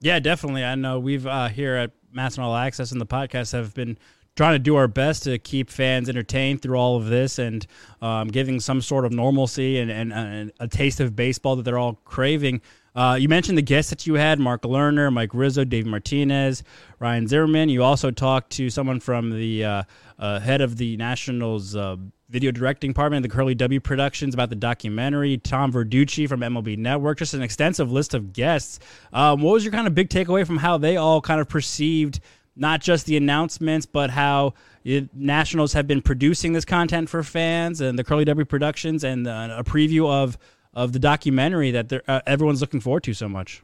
Yeah, 0.00 0.20
definitely. 0.20 0.64
I 0.64 0.74
know 0.74 1.00
we've 1.00 1.26
uh, 1.26 1.48
here 1.48 1.74
at 1.74 1.92
MASN 2.14 2.40
All 2.40 2.54
Access 2.54 2.92
and 2.92 3.00
the 3.00 3.06
podcast 3.06 3.52
have 3.52 3.74
been 3.74 3.98
trying 4.36 4.54
to 4.54 4.60
do 4.60 4.76
our 4.76 4.86
best 4.86 5.24
to 5.24 5.36
keep 5.36 5.68
fans 5.68 6.08
entertained 6.08 6.62
through 6.62 6.76
all 6.76 6.96
of 6.96 7.06
this 7.06 7.40
and 7.40 7.66
um, 8.00 8.28
giving 8.28 8.60
some 8.60 8.80
sort 8.80 9.04
of 9.04 9.12
normalcy 9.12 9.80
and, 9.80 9.90
and, 9.90 10.12
and, 10.12 10.52
a 10.60 10.68
taste 10.68 11.00
of 11.00 11.16
baseball 11.16 11.56
that 11.56 11.64
they're 11.64 11.78
all 11.78 11.94
craving. 12.04 12.60
Uh, 12.94 13.16
you 13.18 13.28
mentioned 13.28 13.56
the 13.56 13.62
guests 13.62 13.90
that 13.90 14.06
you 14.06 14.14
had 14.14 14.38
Mark 14.38 14.62
Lerner, 14.62 15.12
Mike 15.12 15.34
Rizzo, 15.34 15.64
Dave 15.64 15.86
Martinez, 15.86 16.62
Ryan 16.98 17.26
Zimmerman. 17.26 17.68
You 17.68 17.82
also 17.82 18.10
talked 18.10 18.50
to 18.52 18.70
someone 18.70 19.00
from 19.00 19.30
the 19.30 19.64
uh, 19.64 19.82
uh, 20.18 20.40
head 20.40 20.60
of 20.60 20.76
the 20.76 20.96
Nationals 20.96 21.76
uh, 21.76 21.96
video 22.28 22.50
directing 22.50 22.90
department, 22.90 23.22
the 23.22 23.28
Curly 23.28 23.54
W 23.54 23.80
Productions, 23.80 24.34
about 24.34 24.50
the 24.50 24.56
documentary, 24.56 25.38
Tom 25.38 25.72
Verducci 25.72 26.28
from 26.28 26.40
MLB 26.40 26.76
Network, 26.76 27.18
just 27.18 27.34
an 27.34 27.42
extensive 27.42 27.90
list 27.90 28.14
of 28.14 28.32
guests. 28.32 28.80
Um, 29.12 29.42
what 29.42 29.52
was 29.52 29.64
your 29.64 29.72
kind 29.72 29.86
of 29.86 29.94
big 29.94 30.08
takeaway 30.08 30.46
from 30.46 30.58
how 30.58 30.78
they 30.78 30.96
all 30.96 31.20
kind 31.20 31.40
of 31.40 31.48
perceived 31.48 32.20
not 32.58 32.80
just 32.80 33.06
the 33.06 33.16
announcements, 33.16 33.86
but 33.86 34.10
how 34.10 34.52
it, 34.84 35.14
Nationals 35.14 35.72
have 35.74 35.86
been 35.86 36.02
producing 36.02 36.52
this 36.52 36.64
content 36.64 37.08
for 37.08 37.22
fans 37.22 37.80
and 37.80 37.98
the 37.98 38.04
Curly 38.04 38.24
W 38.24 38.44
Productions 38.44 39.04
and 39.04 39.26
uh, 39.26 39.56
a 39.58 39.64
preview 39.64 40.10
of 40.10 40.36
of 40.78 40.92
the 40.92 40.98
documentary 41.00 41.72
that 41.72 41.92
uh, 42.06 42.20
everyone's 42.24 42.60
looking 42.60 42.78
forward 42.78 43.02
to 43.02 43.12
so 43.12 43.28
much? 43.28 43.62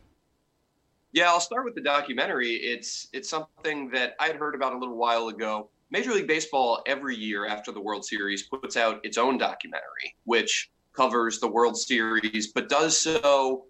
Yeah, 1.12 1.28
I'll 1.28 1.38
start 1.38 1.64
with 1.64 1.76
the 1.76 1.80
documentary. 1.80 2.54
It's 2.54 3.06
it's 3.12 3.30
something 3.30 3.88
that 3.90 4.16
I'd 4.18 4.34
heard 4.34 4.56
about 4.56 4.72
a 4.72 4.78
little 4.78 4.96
while 4.96 5.28
ago. 5.28 5.70
Major 5.90 6.12
League 6.12 6.26
Baseball 6.26 6.82
every 6.86 7.14
year 7.14 7.46
after 7.46 7.70
the 7.70 7.80
World 7.80 8.04
Series 8.04 8.42
puts 8.42 8.76
out 8.76 8.98
its 9.04 9.16
own 9.16 9.38
documentary, 9.38 10.16
which 10.24 10.72
covers 10.92 11.38
the 11.38 11.46
World 11.46 11.76
Series, 11.78 12.52
but 12.52 12.68
does 12.68 12.96
so 12.96 13.66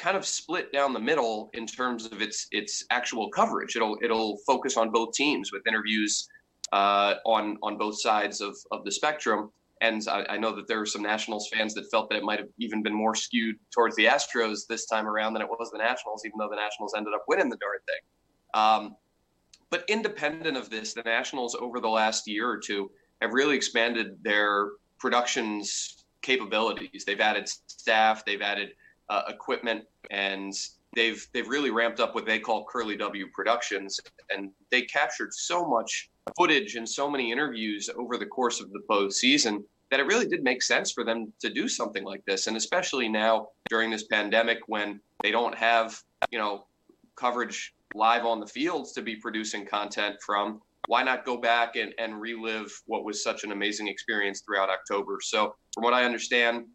kind 0.00 0.16
of 0.16 0.26
split 0.26 0.72
down 0.72 0.92
the 0.92 1.00
middle 1.00 1.50
in 1.52 1.68
terms 1.68 2.06
of 2.06 2.20
its 2.20 2.48
its 2.50 2.84
actual 2.90 3.30
coverage. 3.30 3.76
It'll 3.76 3.96
it'll 4.02 4.38
focus 4.44 4.76
on 4.76 4.90
both 4.90 5.12
teams 5.12 5.52
with 5.52 5.62
interviews 5.68 6.28
uh, 6.72 7.14
on 7.24 7.58
on 7.62 7.78
both 7.78 8.00
sides 8.00 8.40
of 8.40 8.56
of 8.72 8.84
the 8.84 8.90
spectrum. 8.90 9.52
And 9.80 10.02
I, 10.08 10.24
I, 10.30 10.38
know 10.38 10.54
that 10.56 10.66
there 10.66 10.80
are 10.80 10.86
some 10.86 11.02
Nationals 11.02 11.48
fans 11.52 11.74
that 11.74 11.88
felt 11.90 12.08
that 12.10 12.16
it 12.16 12.24
might 12.24 12.38
have 12.38 12.48
even 12.58 12.82
been 12.82 12.94
more 12.94 13.14
skewed 13.14 13.56
towards 13.72 13.94
the 13.96 14.06
Astros 14.06 14.66
this 14.68 14.86
time 14.86 15.06
around 15.06 15.34
than 15.34 15.42
it 15.42 15.48
was 15.48 15.70
the 15.70 15.78
Nationals, 15.78 16.24
even 16.24 16.38
though 16.38 16.48
the 16.48 16.56
Nationals 16.56 16.94
ended 16.96 17.14
up 17.14 17.24
winning 17.28 17.48
the 17.48 17.56
darn 17.56 17.78
thing. 17.86 18.00
Um, 18.54 18.96
but 19.70 19.84
independent 19.88 20.56
of 20.56 20.70
this, 20.70 20.94
the 20.94 21.02
Nationals 21.02 21.54
over 21.54 21.80
the 21.80 21.88
last 21.88 22.26
year 22.26 22.48
or 22.48 22.58
two 22.58 22.90
have 23.20 23.32
really 23.32 23.56
expanded 23.56 24.16
their 24.22 24.70
productions 24.98 26.04
capabilities. 26.22 27.04
They've 27.06 27.20
added 27.20 27.48
staff, 27.48 28.24
they've 28.24 28.42
added 28.42 28.70
uh, 29.08 29.22
equipment, 29.28 29.84
and 30.10 30.52
they've 30.94 31.26
they've 31.32 31.48
really 31.48 31.70
ramped 31.70 32.00
up 32.00 32.14
what 32.14 32.26
they 32.26 32.38
call 32.38 32.64
Curly 32.64 32.96
W 32.96 33.26
Productions, 33.34 34.00
and 34.30 34.50
they 34.70 34.82
captured 34.82 35.32
so 35.32 35.66
much 35.66 36.10
footage 36.36 36.74
and 36.74 36.88
so 36.88 37.10
many 37.10 37.32
interviews 37.32 37.88
over 37.96 38.16
the 38.16 38.26
course 38.26 38.60
of 38.60 38.70
the 38.70 38.80
postseason 38.88 39.62
that 39.90 40.00
it 40.00 40.06
really 40.06 40.26
did 40.26 40.42
make 40.42 40.62
sense 40.62 40.92
for 40.92 41.04
them 41.04 41.32
to 41.40 41.50
do 41.50 41.68
something 41.68 42.04
like 42.04 42.24
this. 42.26 42.46
And 42.46 42.56
especially 42.56 43.08
now 43.08 43.48
during 43.70 43.90
this 43.90 44.04
pandemic 44.04 44.58
when 44.66 45.00
they 45.22 45.30
don't 45.30 45.56
have, 45.56 46.02
you 46.30 46.38
know, 46.38 46.66
coverage 47.16 47.74
live 47.94 48.24
on 48.24 48.40
the 48.40 48.46
fields 48.46 48.92
to 48.92 49.02
be 49.02 49.16
producing 49.16 49.66
content 49.66 50.16
from, 50.24 50.60
why 50.88 51.02
not 51.02 51.24
go 51.24 51.36
back 51.36 51.76
and, 51.76 51.94
and 51.98 52.20
relive 52.20 52.70
what 52.86 53.04
was 53.04 53.22
such 53.22 53.44
an 53.44 53.52
amazing 53.52 53.88
experience 53.88 54.40
throughout 54.40 54.70
October? 54.70 55.18
So, 55.22 55.54
from 55.74 55.84
what 55.84 55.94
I 55.94 56.04
understand, 56.04 56.66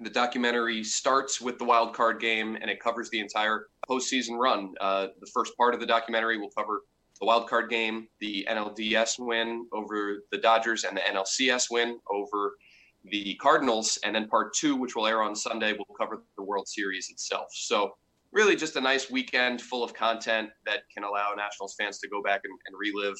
the 0.00 0.10
documentary 0.10 0.82
starts 0.84 1.40
with 1.40 1.58
the 1.58 1.64
wild 1.64 1.94
card 1.94 2.20
game 2.20 2.56
and 2.60 2.70
it 2.70 2.80
covers 2.80 3.10
the 3.10 3.20
entire 3.20 3.66
postseason 3.88 4.38
run. 4.38 4.74
Uh, 4.80 5.08
the 5.20 5.30
first 5.32 5.56
part 5.56 5.74
of 5.74 5.80
the 5.80 5.86
documentary 5.86 6.38
will 6.38 6.50
cover 6.50 6.82
the 7.20 7.26
wild 7.26 7.48
card 7.48 7.68
game, 7.68 8.08
the 8.20 8.46
NLDS 8.50 9.18
win 9.18 9.66
over 9.72 10.24
the 10.32 10.38
Dodgers, 10.38 10.84
and 10.84 10.96
the 10.96 11.02
NLCS 11.02 11.70
win 11.70 11.98
over 12.10 12.56
the 13.04 13.34
Cardinals. 13.36 13.98
And 14.04 14.14
then 14.14 14.26
part 14.28 14.54
two, 14.54 14.74
which 14.76 14.96
will 14.96 15.06
air 15.06 15.22
on 15.22 15.36
Sunday, 15.36 15.72
will 15.72 15.94
cover 15.98 16.24
the 16.36 16.42
World 16.42 16.66
Series 16.66 17.10
itself. 17.10 17.48
So, 17.52 17.92
really, 18.32 18.56
just 18.56 18.76
a 18.76 18.80
nice 18.80 19.10
weekend 19.10 19.60
full 19.60 19.84
of 19.84 19.92
content 19.92 20.48
that 20.64 20.80
can 20.94 21.04
allow 21.04 21.32
Nationals 21.36 21.74
fans 21.78 21.98
to 21.98 22.08
go 22.08 22.22
back 22.22 22.40
and, 22.44 22.58
and 22.66 22.76
relive 22.78 23.16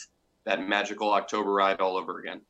that 0.47 0.67
magical 0.67 1.13
October 1.13 1.53
ride 1.53 1.81
all 1.81 1.97
over 1.97 2.21
again. 2.21 2.41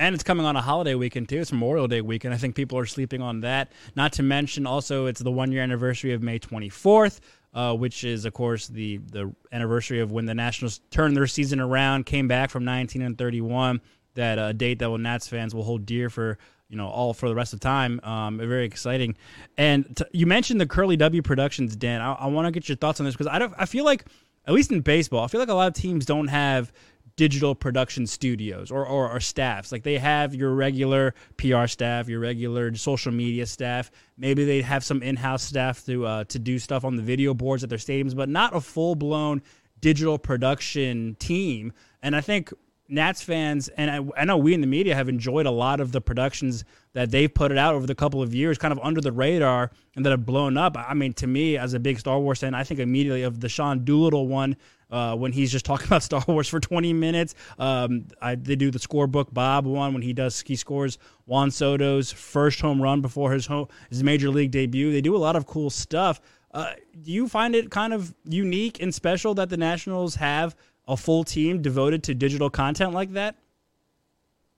And 0.00 0.14
it's 0.14 0.22
coming 0.22 0.46
on 0.46 0.54
a 0.54 0.62
holiday 0.62 0.94
weekend 0.94 1.28
too. 1.28 1.38
It's 1.38 1.50
Memorial 1.50 1.88
Day 1.88 2.00
weekend. 2.00 2.32
I 2.32 2.36
think 2.36 2.54
people 2.54 2.78
are 2.78 2.86
sleeping 2.86 3.20
on 3.20 3.40
that. 3.40 3.72
Not 3.96 4.12
to 4.14 4.22
mention, 4.22 4.64
also, 4.64 5.06
it's 5.06 5.20
the 5.20 5.32
one 5.32 5.50
year 5.50 5.62
anniversary 5.62 6.12
of 6.12 6.22
May 6.22 6.38
24th, 6.38 7.18
uh, 7.52 7.74
which 7.74 8.04
is, 8.04 8.24
of 8.24 8.32
course, 8.32 8.68
the 8.68 8.98
the 8.98 9.34
anniversary 9.50 9.98
of 9.98 10.12
when 10.12 10.26
the 10.26 10.34
Nationals 10.34 10.80
turned 10.90 11.16
their 11.16 11.26
season 11.26 11.58
around, 11.58 12.06
came 12.06 12.28
back 12.28 12.50
from 12.50 12.64
19 12.64 13.02
and 13.02 13.18
31. 13.18 13.80
That 14.14 14.38
uh, 14.38 14.52
date 14.52 14.78
that 14.78 14.88
will 14.88 14.98
Nats 14.98 15.26
fans 15.26 15.54
will 15.54 15.64
hold 15.64 15.84
dear 15.84 16.10
for 16.10 16.38
you 16.68 16.76
know 16.76 16.86
all 16.86 17.12
for 17.12 17.28
the 17.28 17.34
rest 17.34 17.52
of 17.52 17.58
time. 17.58 18.00
Um, 18.04 18.38
very 18.38 18.66
exciting. 18.66 19.16
And 19.56 19.96
t- 19.96 20.04
you 20.12 20.26
mentioned 20.26 20.60
the 20.60 20.66
Curly 20.66 20.96
W 20.96 21.22
Productions, 21.22 21.74
Dan. 21.74 22.00
I, 22.00 22.12
I 22.12 22.26
want 22.26 22.46
to 22.46 22.52
get 22.52 22.68
your 22.68 22.76
thoughts 22.76 23.00
on 23.00 23.06
this 23.06 23.14
because 23.14 23.26
I 23.26 23.40
don't. 23.40 23.52
I 23.58 23.66
feel 23.66 23.84
like, 23.84 24.04
at 24.46 24.54
least 24.54 24.70
in 24.70 24.80
baseball, 24.80 25.24
I 25.24 25.26
feel 25.26 25.40
like 25.40 25.48
a 25.48 25.54
lot 25.54 25.66
of 25.66 25.74
teams 25.74 26.06
don't 26.06 26.28
have 26.28 26.72
digital 27.18 27.52
production 27.52 28.06
studios 28.06 28.70
or, 28.70 28.86
or, 28.86 29.10
or, 29.10 29.18
staffs. 29.18 29.72
Like 29.72 29.82
they 29.82 29.98
have 29.98 30.36
your 30.36 30.54
regular 30.54 31.14
PR 31.36 31.66
staff, 31.66 32.08
your 32.08 32.20
regular 32.20 32.72
social 32.76 33.10
media 33.10 33.44
staff. 33.44 33.90
Maybe 34.16 34.44
they 34.44 34.62
have 34.62 34.84
some 34.84 35.02
in-house 35.02 35.42
staff 35.42 35.84
to 35.86 36.06
uh, 36.06 36.24
to 36.24 36.38
do 36.38 36.60
stuff 36.60 36.84
on 36.84 36.94
the 36.94 37.02
video 37.02 37.34
boards 37.34 37.64
at 37.64 37.70
their 37.70 37.78
stadiums, 37.78 38.14
but 38.14 38.28
not 38.28 38.54
a 38.54 38.60
full-blown 38.60 39.42
digital 39.80 40.16
production 40.16 41.16
team. 41.18 41.72
And 42.02 42.14
I 42.14 42.20
think 42.20 42.52
Nats 42.88 43.20
fans, 43.20 43.68
and 43.68 43.90
I, 43.90 44.22
I, 44.22 44.24
know 44.24 44.36
we 44.36 44.54
in 44.54 44.60
the 44.60 44.66
media 44.68 44.94
have 44.94 45.08
enjoyed 45.08 45.44
a 45.44 45.50
lot 45.50 45.80
of 45.80 45.90
the 45.92 46.00
productions 46.00 46.64
that 46.94 47.10
they've 47.10 47.32
put 47.32 47.50
it 47.50 47.58
out 47.58 47.74
over 47.74 47.86
the 47.86 47.94
couple 47.94 48.22
of 48.22 48.32
years, 48.32 48.56
kind 48.58 48.72
of 48.72 48.78
under 48.82 49.00
the 49.00 49.12
radar, 49.12 49.72
and 49.94 50.06
that 50.06 50.10
have 50.10 50.24
blown 50.24 50.56
up. 50.56 50.76
I 50.76 50.94
mean, 50.94 51.12
to 51.14 51.26
me, 51.26 51.58
as 51.58 51.74
a 51.74 51.80
big 51.80 51.98
Star 51.98 52.18
Wars 52.18 52.38
fan, 52.38 52.54
I 52.54 52.64
think 52.64 52.80
immediately 52.80 53.24
of 53.24 53.40
the 53.40 53.48
Sean 53.48 53.84
Doolittle 53.84 54.28
one 54.28 54.56
uh, 54.90 55.14
when 55.16 55.32
he's 55.32 55.52
just 55.52 55.64
talking 55.64 55.86
about 55.88 56.02
Star 56.02 56.24
Wars 56.26 56.48
for 56.48 56.60
20 56.60 56.92
minutes. 56.92 57.34
Um, 57.58 58.06
I, 58.20 58.34
they 58.34 58.56
do 58.56 58.70
the 58.70 58.78
scorebook 58.78 59.32
Bob 59.32 59.66
one 59.66 59.92
when 59.92 60.02
he 60.02 60.12
does 60.12 60.40
he 60.46 60.56
scores 60.56 60.98
Juan 61.26 61.50
Soto's 61.50 62.12
first 62.12 62.60
home 62.60 62.80
run 62.80 63.00
before 63.00 63.32
his 63.32 63.46
home 63.46 63.68
his 63.90 64.02
major 64.02 64.30
league 64.30 64.50
debut. 64.50 64.92
They 64.92 65.00
do 65.00 65.16
a 65.16 65.18
lot 65.18 65.36
of 65.36 65.46
cool 65.46 65.70
stuff. 65.70 66.20
Uh, 66.52 66.72
do 67.02 67.12
you 67.12 67.28
find 67.28 67.54
it 67.54 67.70
kind 67.70 67.92
of 67.92 68.14
unique 68.24 68.80
and 68.80 68.94
special 68.94 69.34
that 69.34 69.50
the 69.50 69.56
Nationals 69.56 70.14
have 70.14 70.56
a 70.86 70.96
full 70.96 71.22
team 71.22 71.60
devoted 71.60 72.02
to 72.04 72.14
digital 72.14 72.48
content 72.48 72.94
like 72.94 73.12
that? 73.12 73.36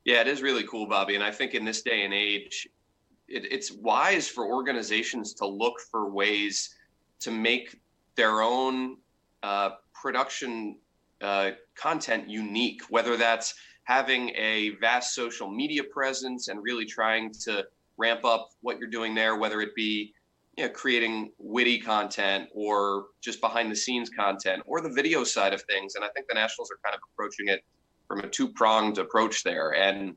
Yeah, 0.05 0.21
it 0.21 0.29
is 0.29 0.41
really 0.41 0.65
cool, 0.65 0.87
Bobby. 0.87 1.15
And 1.15 1.25
I 1.25 1.31
think 1.31 1.55
in 1.55 1.65
this 1.65 1.83
day 1.83 2.05
and 2.05 2.15
age, 2.15 2.69
it, 3.29 3.51
it's 3.51 3.73
wise 3.73 4.29
for 4.29 4.47
organizations 4.47 5.35
to 5.35 5.47
look 5.47 5.81
for 5.81 6.09
ways 6.11 6.75
to 7.21 7.31
make 7.31 7.79
their 8.15 8.41
own 8.41 8.97
uh, 9.43 9.71
production 10.01 10.77
uh, 11.21 11.51
content 11.75 12.29
unique, 12.29 12.83
whether 12.89 13.17
that's 13.17 13.55
having 13.85 14.31
a 14.31 14.71
vast 14.81 15.15
social 15.15 15.51
media 15.51 15.83
presence 15.85 16.49
and 16.49 16.63
really 16.63 16.85
trying 16.85 17.33
to 17.33 17.65
ramp 17.97 18.25
up 18.25 18.51
what 18.63 18.79
you're 18.79 18.89
doing 18.89 19.15
there, 19.15 19.37
whether 19.37 19.61
it 19.61 19.75
be 19.75 20.15
you 20.57 20.65
know, 20.65 20.71
creating 20.71 21.33
witty 21.39 21.79
content 21.79 22.49
or 22.55 23.07
just 23.21 23.41
behind 23.41 23.71
the 23.71 23.77
scenes 23.77 24.11
content 24.11 24.63
or 24.67 24.81
the 24.81 24.91
video 24.91 25.25
side 25.25 25.53
of 25.53 25.63
things. 25.63 25.95
And 25.95 26.05
I 26.05 26.09
think 26.09 26.27
the 26.29 26.35
Nationals 26.35 26.71
are 26.71 26.79
kind 26.85 26.95
of 26.95 27.01
approaching 27.13 27.49
it 27.49 27.65
from 28.09 28.21
a 28.21 28.29
two 28.29 28.49
pronged 28.49 28.99
approach 28.99 29.45
there. 29.45 29.75
And 29.75 30.17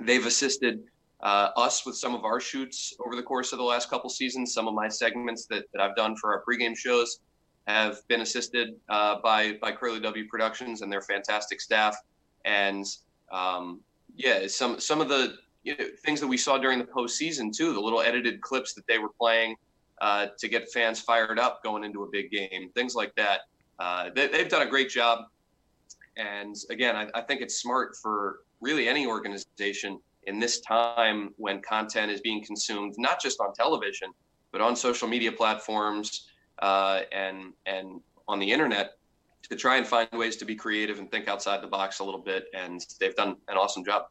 they've 0.00 0.24
assisted 0.24 0.82
uh, 1.20 1.50
us 1.56 1.86
with 1.86 1.96
some 1.96 2.14
of 2.14 2.24
our 2.24 2.40
shoots 2.40 2.94
over 3.04 3.16
the 3.16 3.22
course 3.22 3.52
of 3.52 3.58
the 3.58 3.64
last 3.64 3.88
couple 3.90 4.10
seasons. 4.10 4.52
Some 4.52 4.68
of 4.68 4.74
my 4.74 4.88
segments 4.88 5.46
that, 5.46 5.64
that 5.72 5.82
I've 5.82 5.96
done 5.96 6.16
for 6.16 6.32
our 6.32 6.44
pregame 6.44 6.76
shows 6.76 7.20
have 7.66 8.06
been 8.08 8.20
assisted 8.20 8.74
uh, 8.88 9.16
by 9.22 9.58
by 9.60 9.72
Curly 9.72 10.00
W 10.00 10.26
Productions 10.28 10.82
and 10.82 10.92
their 10.92 11.02
fantastic 11.02 11.60
staff. 11.60 11.96
And 12.44 12.84
um, 13.32 13.80
yeah, 14.14 14.46
some 14.46 14.80
some 14.80 15.00
of 15.00 15.08
the 15.08 15.36
you 15.64 15.76
know, 15.76 15.86
things 16.04 16.20
that 16.20 16.28
we 16.28 16.36
saw 16.36 16.58
during 16.58 16.78
the 16.78 16.84
postseason 16.84 17.54
too, 17.54 17.72
the 17.72 17.80
little 17.80 18.00
edited 18.00 18.40
clips 18.40 18.72
that 18.74 18.86
they 18.86 18.98
were 18.98 19.10
playing 19.18 19.56
uh, 20.00 20.28
to 20.38 20.48
get 20.48 20.70
fans 20.70 21.00
fired 21.00 21.38
up 21.38 21.62
going 21.62 21.82
into 21.82 22.04
a 22.04 22.08
big 22.10 22.30
game, 22.30 22.70
things 22.74 22.94
like 22.94 23.14
that. 23.16 23.40
Uh, 23.78 24.10
they, 24.14 24.28
have 24.38 24.48
done 24.48 24.62
a 24.62 24.70
great 24.70 24.88
job. 24.88 25.24
And 26.16 26.54
again, 26.70 26.96
I, 26.96 27.08
I 27.14 27.20
think 27.20 27.42
it's 27.42 27.56
smart 27.56 27.96
for 27.96 28.40
really 28.60 28.88
any 28.88 29.06
organization 29.06 30.00
in 30.24 30.38
this 30.38 30.60
time 30.60 31.34
when 31.36 31.60
content 31.62 32.10
is 32.10 32.20
being 32.20 32.44
consumed, 32.44 32.94
not 32.96 33.20
just 33.20 33.40
on 33.40 33.52
television, 33.52 34.10
but 34.52 34.60
on 34.60 34.76
social 34.76 35.08
media 35.08 35.32
platforms 35.32 36.28
uh, 36.60 37.02
and 37.12 37.52
and 37.66 38.00
on 38.28 38.38
the 38.38 38.50
internet, 38.50 38.98
to 39.48 39.56
try 39.56 39.76
and 39.76 39.86
find 39.86 40.08
ways 40.12 40.36
to 40.36 40.44
be 40.44 40.54
creative 40.54 40.98
and 40.98 41.10
think 41.10 41.28
outside 41.28 41.62
the 41.62 41.66
box 41.66 42.00
a 42.00 42.04
little 42.04 42.20
bit. 42.20 42.46
And 42.54 42.84
they've 42.98 43.14
done 43.14 43.36
an 43.48 43.56
awesome 43.56 43.84
job. 43.84 44.06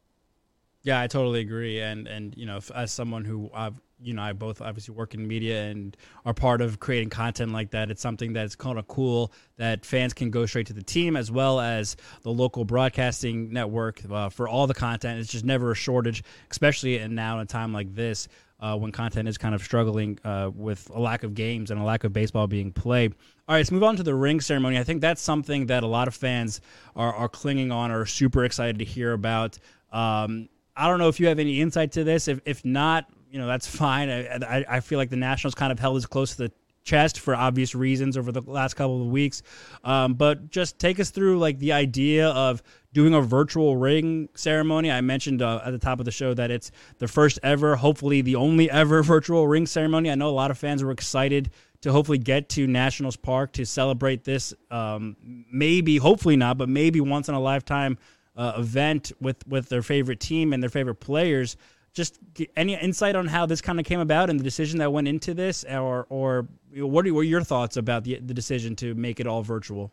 Yeah, 0.84 1.02
I 1.02 1.08
totally 1.08 1.42
agree. 1.42 1.82
And 1.82 2.08
and 2.08 2.36
you 2.38 2.46
know, 2.46 2.60
as 2.74 2.92
someone 2.92 3.26
who 3.26 3.50
I've 3.54 3.80
you 4.02 4.14
know, 4.14 4.22
I 4.22 4.34
both 4.34 4.62
obviously 4.62 4.94
work 4.94 5.14
in 5.14 5.26
media 5.28 5.64
and 5.64 5.96
are 6.26 6.34
part 6.34 6.62
of 6.62 6.80
creating 6.80 7.10
content 7.10 7.54
like 7.54 7.72
that. 7.72 7.90
It's 7.90 8.02
something 8.02 8.34
that's 8.34 8.56
kind 8.56 8.78
of 8.78 8.88
cool 8.88 9.32
that 9.58 9.86
fans 9.86 10.14
can 10.14 10.32
go 10.32 10.46
straight 10.46 10.68
to 10.68 10.74
the 10.74 10.84
team 10.84 11.16
as 11.16 11.32
well 11.32 11.60
as 11.60 11.96
the 12.24 12.32
local 12.32 12.66
broadcasting 12.66 13.54
network 13.54 14.02
uh, 14.10 14.30
for 14.30 14.50
all 14.50 14.68
the 14.68 14.74
content. 14.74 15.20
It's 15.20 15.32
just 15.32 15.46
never 15.46 15.72
a 15.72 15.76
shortage, 15.76 16.24
especially 16.52 16.98
in 16.98 17.16
now 17.16 17.36
in 17.36 17.44
a 17.44 17.46
time 17.46 17.72
like 17.72 17.96
this 17.96 18.28
uh, 18.60 18.78
when 18.78 18.92
content 18.92 19.28
is 19.28 19.38
kind 19.38 19.54
of 19.54 19.62
struggling 19.62 20.18
uh, 20.24 20.50
with 20.54 20.90
a 20.94 21.00
lack 21.00 21.24
of 21.24 21.34
games 21.34 21.72
and 21.72 21.80
a 21.80 21.84
lack 21.84 22.04
of 22.04 22.14
baseball 22.14 22.48
being 22.48 22.72
played. 22.72 23.14
All 23.48 23.54
right, 23.54 23.60
let's 23.60 23.72
move 23.72 23.84
on 23.84 23.96
to 23.98 24.04
the 24.04 24.16
ring 24.16 24.40
ceremony. 24.40 24.78
I 24.78 24.84
think 24.84 25.02
that's 25.02 25.22
something 25.22 25.68
that 25.68 25.84
a 25.84 25.88
lot 25.88 26.08
of 26.08 26.16
fans 26.16 26.62
are, 26.96 27.14
are 27.14 27.30
clinging 27.30 27.72
on 27.72 27.92
or 27.92 28.06
super 28.06 28.46
excited 28.46 28.80
to 28.80 28.86
hear 28.86 29.14
about. 29.14 29.60
Um, 29.92 30.50
I 30.76 30.88
don't 30.88 31.00
know 31.00 31.10
if 31.10 31.20
you 31.20 31.28
have 31.28 31.40
any 31.40 31.62
insight 31.62 31.92
to 31.94 32.04
this. 32.04 32.28
If 32.28 32.42
if 32.46 32.66
not, 32.66 33.06
you 33.30 33.40
know 33.40 33.48
that's 33.48 33.68
fine. 33.76 34.10
I, 34.10 34.36
I, 34.36 34.66
I 34.68 34.80
feel 34.80 34.98
like 34.98 35.10
the 35.10 35.16
Nationals 35.18 35.56
kind 35.56 35.72
of 35.72 35.80
held 35.80 35.98
as 35.98 36.06
close 36.06 36.32
to 36.36 36.44
the 36.44 36.52
chest 36.86 37.20
for 37.20 37.36
obvious 37.36 37.76
reasons 37.76 38.16
over 38.16 38.32
the 38.32 38.42
last 38.42 38.76
couple 38.76 39.02
of 39.02 39.08
weeks. 39.08 39.42
Um, 39.84 40.14
but 40.14 40.50
just 40.50 40.80
take 40.80 41.00
us 41.00 41.10
through 41.10 41.40
like 41.40 41.60
the 41.60 41.74
idea 41.74 42.30
of 42.30 42.64
doing 42.96 43.14
a 43.14 43.22
virtual 43.22 43.76
ring 43.76 44.30
ceremony. 44.36 44.90
I 44.90 45.02
mentioned 45.02 45.42
uh, 45.42 45.62
at 45.66 45.72
the 45.72 45.78
top 45.78 46.00
of 46.00 46.06
the 46.06 46.12
show 46.12 46.34
that 46.34 46.50
it's 46.50 46.72
the 46.98 47.10
first 47.10 47.38
ever, 47.44 47.76
hopefully 47.76 48.22
the 48.22 48.38
only 48.38 48.72
ever 48.82 49.04
virtual 49.04 49.46
ring 49.48 49.68
ceremony. 49.68 50.10
I 50.10 50.16
know 50.16 50.30
a 50.30 50.32
lot 50.32 50.50
of 50.50 50.58
fans 50.58 50.82
were 50.82 50.92
excited 50.92 51.52
to 51.82 51.92
hopefully 51.92 52.18
get 52.18 52.48
to 52.50 52.66
Nationals 52.66 53.18
Park 53.18 53.52
to 53.52 53.66
celebrate 53.66 54.24
this. 54.24 54.54
Um, 54.72 55.18
maybe, 55.52 55.98
hopefully 55.98 56.38
not, 56.38 56.58
but 56.58 56.70
maybe 56.70 57.02
once 57.02 57.28
in 57.28 57.36
a 57.36 57.40
lifetime 57.40 57.98
uh, 58.38 58.54
event 58.58 59.12
with 59.20 59.46
with 59.46 59.70
their 59.70 59.84
favorite 59.84 60.22
team 60.22 60.54
and 60.54 60.64
their 60.64 60.70
favorite 60.70 60.96
players. 60.96 61.58
Just 61.94 62.18
any 62.58 62.76
insight 62.76 63.16
on 63.16 63.28
how 63.28 63.46
this 63.46 63.62
kind 63.62 63.80
of 63.80 63.86
came 63.86 64.00
about 64.00 64.30
and 64.30 64.40
the 64.40 64.44
decision 64.44 64.80
that 64.80 64.92
went 64.92 65.08
into 65.08 65.34
this, 65.34 65.66
or 65.66 66.08
or 66.10 66.48
what 66.74 67.06
are, 67.06 67.24
your 67.24 67.42
thoughts 67.42 67.76
about 67.76 68.06
the 68.06 68.20
the 68.20 68.34
decision 68.34 68.76
to 68.78 68.96
make 68.96 69.20
it 69.20 69.28
all 69.28 69.44
virtual? 69.44 69.92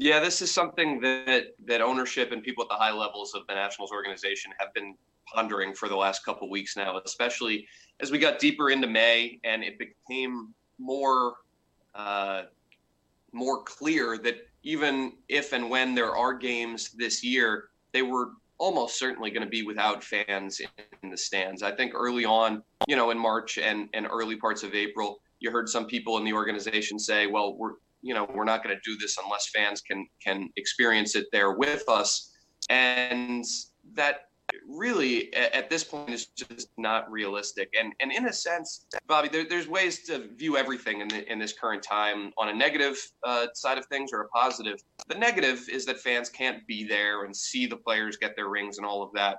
Yeah, 0.00 0.20
this 0.20 0.40
is 0.40 0.50
something 0.52 1.00
that 1.00 1.54
that 1.66 1.80
ownership 1.80 2.30
and 2.30 2.40
people 2.40 2.62
at 2.62 2.68
the 2.68 2.76
high 2.76 2.92
levels 2.92 3.34
of 3.34 3.42
the 3.48 3.54
Nationals 3.54 3.90
organization 3.90 4.52
have 4.58 4.72
been 4.72 4.94
pondering 5.26 5.74
for 5.74 5.88
the 5.88 5.96
last 5.96 6.24
couple 6.24 6.48
weeks 6.48 6.76
now, 6.76 7.00
especially 7.04 7.66
as 7.98 8.12
we 8.12 8.18
got 8.18 8.38
deeper 8.38 8.70
into 8.70 8.86
May 8.86 9.40
and 9.42 9.64
it 9.64 9.76
became 9.76 10.54
more 10.78 11.34
uh, 11.96 12.42
more 13.32 13.64
clear 13.64 14.18
that 14.18 14.36
even 14.62 15.14
if 15.28 15.52
and 15.52 15.68
when 15.68 15.96
there 15.96 16.14
are 16.16 16.32
games 16.32 16.90
this 16.90 17.24
year, 17.24 17.70
they 17.92 18.02
were 18.02 18.30
almost 18.58 19.00
certainly 19.00 19.30
going 19.30 19.42
to 19.42 19.50
be 19.50 19.62
without 19.62 20.04
fans 20.04 20.60
in 21.02 21.10
the 21.10 21.16
stands. 21.16 21.62
I 21.62 21.72
think 21.72 21.92
early 21.94 22.24
on, 22.24 22.62
you 22.86 22.94
know, 22.94 23.10
in 23.10 23.18
March 23.18 23.58
and, 23.58 23.88
and 23.94 24.06
early 24.08 24.36
parts 24.36 24.62
of 24.62 24.74
April, 24.74 25.20
you 25.40 25.50
heard 25.50 25.68
some 25.68 25.86
people 25.86 26.18
in 26.18 26.24
the 26.24 26.32
organization 26.32 26.98
say, 26.98 27.26
well, 27.26 27.56
we're, 27.56 27.74
you 28.02 28.14
know, 28.14 28.28
we're 28.34 28.44
not 28.44 28.62
going 28.62 28.74
to 28.74 28.80
do 28.84 28.96
this 28.98 29.16
unless 29.22 29.48
fans 29.48 29.80
can, 29.80 30.06
can 30.22 30.48
experience 30.56 31.14
it 31.16 31.26
there 31.32 31.52
with 31.52 31.84
us. 31.88 32.32
And 32.70 33.44
that 33.94 34.28
really 34.68 35.32
at 35.34 35.68
this 35.68 35.84
point 35.84 36.10
is 36.10 36.26
just 36.26 36.70
not 36.76 37.10
realistic. 37.10 37.72
And 37.78 37.92
and 38.00 38.12
in 38.12 38.26
a 38.26 38.32
sense, 38.32 38.86
Bobby, 39.06 39.28
there, 39.28 39.44
there's 39.48 39.68
ways 39.68 40.04
to 40.06 40.28
view 40.36 40.56
everything 40.56 41.00
in 41.00 41.08
the, 41.08 41.30
in 41.30 41.38
this 41.38 41.52
current 41.52 41.82
time 41.82 42.32
on 42.38 42.48
a 42.48 42.54
negative 42.54 42.96
uh, 43.24 43.46
side 43.54 43.78
of 43.78 43.86
things 43.86 44.10
or 44.12 44.22
a 44.22 44.28
positive. 44.28 44.82
The 45.08 45.14
negative 45.14 45.66
is 45.70 45.84
that 45.86 45.98
fans 46.00 46.28
can't 46.28 46.66
be 46.66 46.86
there 46.86 47.24
and 47.24 47.34
see 47.34 47.66
the 47.66 47.76
players 47.76 48.16
get 48.16 48.36
their 48.36 48.48
rings 48.48 48.78
and 48.78 48.86
all 48.86 49.02
of 49.02 49.10
that. 49.14 49.38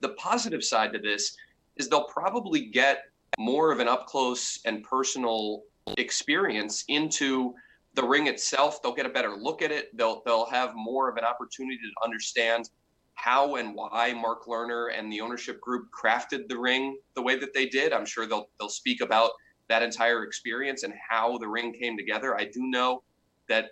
The 0.00 0.10
positive 0.10 0.62
side 0.62 0.92
to 0.92 0.98
this 0.98 1.36
is 1.76 1.88
they'll 1.88 2.04
probably 2.04 2.66
get 2.66 3.04
more 3.38 3.72
of 3.72 3.80
an 3.80 3.88
up 3.88 4.06
close 4.06 4.60
and 4.66 4.82
personal 4.82 5.62
experience 5.96 6.84
into 6.88 7.54
the 7.94 8.02
ring 8.02 8.26
itself. 8.26 8.82
They'll 8.82 8.94
get 8.94 9.06
a 9.06 9.10
better 9.10 9.36
look 9.36 9.62
at 9.62 9.70
it. 9.70 9.96
They'll 9.96 10.22
they'll 10.24 10.46
have 10.46 10.74
more 10.74 11.08
of 11.08 11.16
an 11.16 11.24
opportunity 11.24 11.78
to 11.78 12.04
understand 12.04 12.70
how 13.14 13.56
and 13.56 13.74
why 13.74 14.12
Mark 14.14 14.46
Lerner 14.46 14.96
and 14.96 15.12
the 15.12 15.20
ownership 15.20 15.60
group 15.60 15.88
crafted 15.90 16.48
the 16.48 16.56
ring 16.58 16.98
the 17.14 17.22
way 17.22 17.38
that 17.38 17.52
they 17.52 17.66
did. 17.66 17.92
I'm 17.92 18.06
sure 18.06 18.26
they'll 18.26 18.48
they'll 18.58 18.68
speak 18.68 19.00
about 19.00 19.30
that 19.68 19.82
entire 19.82 20.24
experience 20.24 20.82
and 20.82 20.92
how 21.08 21.38
the 21.38 21.48
ring 21.48 21.72
came 21.72 21.96
together. 21.96 22.36
I 22.36 22.44
do 22.44 22.60
know 22.62 23.02
that 23.48 23.70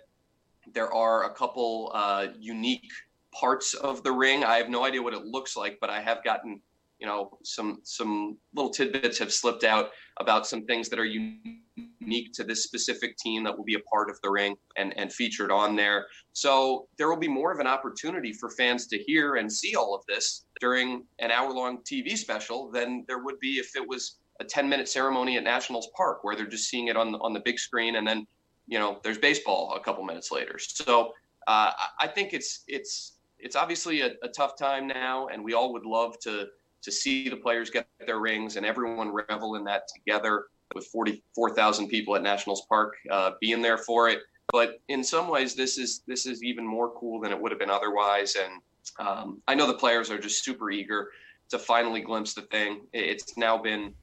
there 0.73 0.93
are 0.93 1.25
a 1.25 1.33
couple 1.33 1.91
uh, 1.93 2.27
unique 2.37 2.91
parts 3.33 3.73
of 3.73 4.03
the 4.03 4.11
ring. 4.11 4.43
I 4.43 4.57
have 4.57 4.69
no 4.69 4.85
idea 4.85 5.01
what 5.01 5.13
it 5.13 5.25
looks 5.25 5.57
like, 5.57 5.77
but 5.81 5.89
I 5.89 6.01
have 6.01 6.23
gotten 6.23 6.61
you 6.99 7.07
know 7.07 7.37
some 7.43 7.79
some 7.83 8.37
little 8.53 8.71
tidbits 8.71 9.17
have 9.19 9.33
slipped 9.33 9.63
out 9.63 9.89
about 10.19 10.45
some 10.45 10.65
things 10.65 10.89
that 10.89 10.99
are 10.99 11.05
unique 11.05 11.88
to 12.33 12.43
this 12.43 12.63
specific 12.63 13.17
team 13.17 13.43
that 13.43 13.55
will 13.55 13.63
be 13.63 13.75
a 13.75 13.79
part 13.81 14.09
of 14.09 14.19
the 14.21 14.29
ring 14.29 14.55
and 14.77 14.97
and 14.97 15.11
featured 15.11 15.51
on 15.51 15.75
there. 15.75 16.07
So 16.33 16.87
there 16.97 17.09
will 17.09 17.17
be 17.17 17.27
more 17.27 17.51
of 17.51 17.59
an 17.59 17.67
opportunity 17.67 18.33
for 18.33 18.49
fans 18.49 18.87
to 18.87 18.97
hear 18.97 19.35
and 19.35 19.51
see 19.51 19.75
all 19.75 19.95
of 19.95 20.05
this 20.07 20.45
during 20.59 21.03
an 21.19 21.31
hour 21.31 21.51
long 21.51 21.79
tv 21.79 22.17
special 22.17 22.69
than 22.71 23.05
there 23.07 23.23
would 23.23 23.39
be 23.39 23.53
if 23.59 23.75
it 23.75 23.87
was 23.87 24.17
a 24.39 24.43
10 24.43 24.69
minute 24.69 24.87
ceremony 24.87 25.37
at 25.37 25.43
nationals 25.43 25.89
park 25.95 26.23
where 26.23 26.35
they're 26.35 26.45
just 26.45 26.69
seeing 26.69 26.87
it 26.87 26.95
on 26.95 27.15
on 27.15 27.33
the 27.33 27.41
big 27.41 27.59
screen 27.59 27.95
and 27.95 28.07
then 28.07 28.25
you 28.67 28.79
know 28.79 28.99
there's 29.03 29.17
baseball 29.17 29.73
a 29.75 29.83
couple 29.83 30.03
minutes 30.03 30.31
later. 30.31 30.57
So 30.59 31.13
uh, 31.49 31.71
i 31.99 32.07
think 32.07 32.33
it's 32.33 32.63
it's 32.67 33.13
it's 33.39 33.55
obviously 33.55 34.01
a, 34.01 34.11
a 34.23 34.27
tough 34.27 34.57
time 34.57 34.87
now 34.87 35.27
and 35.27 35.43
we 35.43 35.53
all 35.53 35.73
would 35.73 35.85
love 35.85 36.19
to 36.19 36.45
to 36.81 36.91
see 36.91 37.27
the 37.27 37.35
players 37.35 37.69
get 37.69 37.87
their 38.05 38.19
rings 38.19 38.55
and 38.55 38.65
everyone 38.65 39.11
revel 39.11 39.55
in 39.55 39.63
that 39.63 39.83
together 39.93 40.45
with 40.75 40.85
44,000 40.87 41.87
people 41.87 42.15
at 42.15 42.23
Nationals 42.23 42.65
Park 42.67 42.95
uh, 43.09 43.31
being 43.39 43.61
there 43.61 43.77
for 43.77 44.09
it. 44.09 44.19
But 44.51 44.79
in 44.87 45.03
some 45.03 45.27
ways, 45.27 45.55
this 45.55 45.77
is 45.77 46.01
this 46.07 46.25
is 46.25 46.43
even 46.43 46.65
more 46.65 46.91
cool 46.91 47.19
than 47.19 47.31
it 47.31 47.39
would 47.39 47.51
have 47.51 47.59
been 47.59 47.69
otherwise. 47.69 48.35
And 48.35 48.61
um, 49.07 49.41
I 49.47 49.53
know 49.53 49.67
the 49.67 49.75
players 49.75 50.09
are 50.09 50.17
just 50.17 50.43
super 50.43 50.71
eager 50.71 51.11
to 51.49 51.59
finally 51.59 52.01
glimpse 52.01 52.33
the 52.33 52.41
thing. 52.43 52.81
It's 52.93 53.37
now 53.37 53.57
been 53.57 53.93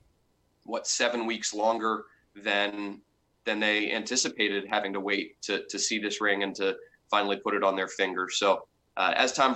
what 0.64 0.87
seven 0.87 1.26
weeks 1.26 1.52
longer 1.52 2.04
than 2.37 3.00
than 3.44 3.61
they 3.61 3.92
anticipated 3.92 4.66
having 4.68 4.92
to 4.92 5.00
wait 5.00 5.40
to 5.42 5.64
to 5.66 5.78
see 5.78 5.99
this 5.99 6.20
ring 6.20 6.42
and 6.44 6.54
to 6.56 6.76
finally 7.11 7.37
put 7.37 7.54
it 7.54 7.64
on 7.64 7.75
their 7.75 7.88
finger. 7.88 8.28
So 8.30 8.66
uh, 8.96 9.12
as 9.14 9.32
Tom 9.32 9.54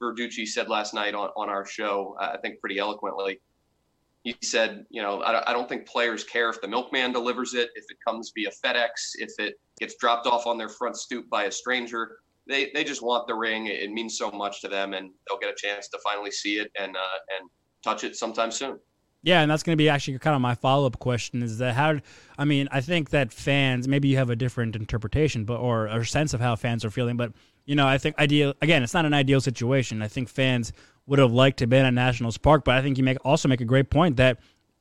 Verducci 0.00 0.46
said 0.46 0.68
last 0.68 0.92
night 0.92 1.14
on, 1.14 1.30
on 1.36 1.48
our 1.48 1.64
show, 1.64 2.16
uh, 2.20 2.32
I 2.34 2.36
think 2.38 2.60
pretty 2.60 2.78
eloquently, 2.78 3.40
he 4.24 4.36
said, 4.42 4.86
you 4.90 5.02
know, 5.02 5.20
I, 5.22 5.50
I, 5.50 5.52
don't 5.52 5.68
think 5.68 5.86
players 5.86 6.22
care 6.22 6.48
if 6.48 6.60
the 6.60 6.68
milkman 6.68 7.12
delivers 7.12 7.54
it, 7.54 7.70
if 7.74 7.84
it 7.90 7.96
comes 8.06 8.32
via 8.34 8.50
FedEx, 8.64 8.88
if 9.14 9.32
it 9.38 9.54
gets 9.80 9.96
dropped 9.96 10.26
off 10.26 10.46
on 10.46 10.58
their 10.58 10.68
front 10.68 10.96
stoop 10.96 11.28
by 11.28 11.44
a 11.44 11.52
stranger. 11.52 12.18
They, 12.48 12.70
they 12.74 12.84
just 12.84 13.02
want 13.02 13.26
the 13.26 13.34
ring. 13.34 13.66
It, 13.66 13.90
means 13.90 14.18
so 14.18 14.30
much 14.30 14.60
to 14.62 14.68
them, 14.68 14.94
and 14.94 15.10
they'll 15.28 15.38
get 15.38 15.50
a 15.50 15.56
chance 15.56 15.88
to 15.88 15.98
finally 16.04 16.30
see 16.30 16.58
it 16.58 16.70
and 16.78 16.96
uh, 16.96 17.18
and 17.38 17.48
touch 17.84 18.04
it 18.04 18.16
sometime 18.16 18.50
soon. 18.50 18.78
Yeah, 19.24 19.42
and 19.42 19.50
that's 19.50 19.62
going 19.62 19.74
to 19.74 19.82
be 19.82 19.88
actually 19.88 20.18
kind 20.18 20.34
of 20.34 20.40
my 20.40 20.56
follow 20.56 20.86
up 20.86 20.98
question 20.98 21.42
is 21.42 21.58
that 21.58 21.74
how, 21.74 22.00
I 22.36 22.44
mean, 22.44 22.68
I 22.72 22.80
think 22.80 23.10
that 23.10 23.32
fans, 23.32 23.86
maybe 23.86 24.08
you 24.08 24.16
have 24.16 24.30
a 24.30 24.36
different 24.36 24.74
interpretation, 24.74 25.44
but 25.44 25.58
or 25.58 25.86
a 25.86 26.04
sense 26.04 26.34
of 26.34 26.40
how 26.40 26.56
fans 26.56 26.84
are 26.84 26.90
feeling, 26.90 27.16
but 27.16 27.32
you 27.64 27.74
know, 27.74 27.86
I 27.86 27.98
think 27.98 28.18
ideal 28.18 28.54
again, 28.60 28.82
it's 28.82 28.94
not 28.94 29.06
an 29.06 29.14
ideal 29.14 29.40
situation. 29.40 30.02
I 30.02 30.08
think 30.08 30.28
fans 30.28 30.72
would 31.06 31.18
have 31.18 31.32
liked 31.32 31.58
to 31.58 31.64
have 31.64 31.70
been 31.70 31.84
at 31.84 31.94
Nationals 31.94 32.38
Park, 32.38 32.64
but 32.64 32.74
I 32.74 32.82
think 32.82 32.98
you 32.98 33.04
make 33.04 33.18
also 33.24 33.48
make 33.48 33.60
a 33.60 33.64
great 33.64 33.90
point 33.90 34.16
that 34.16 34.38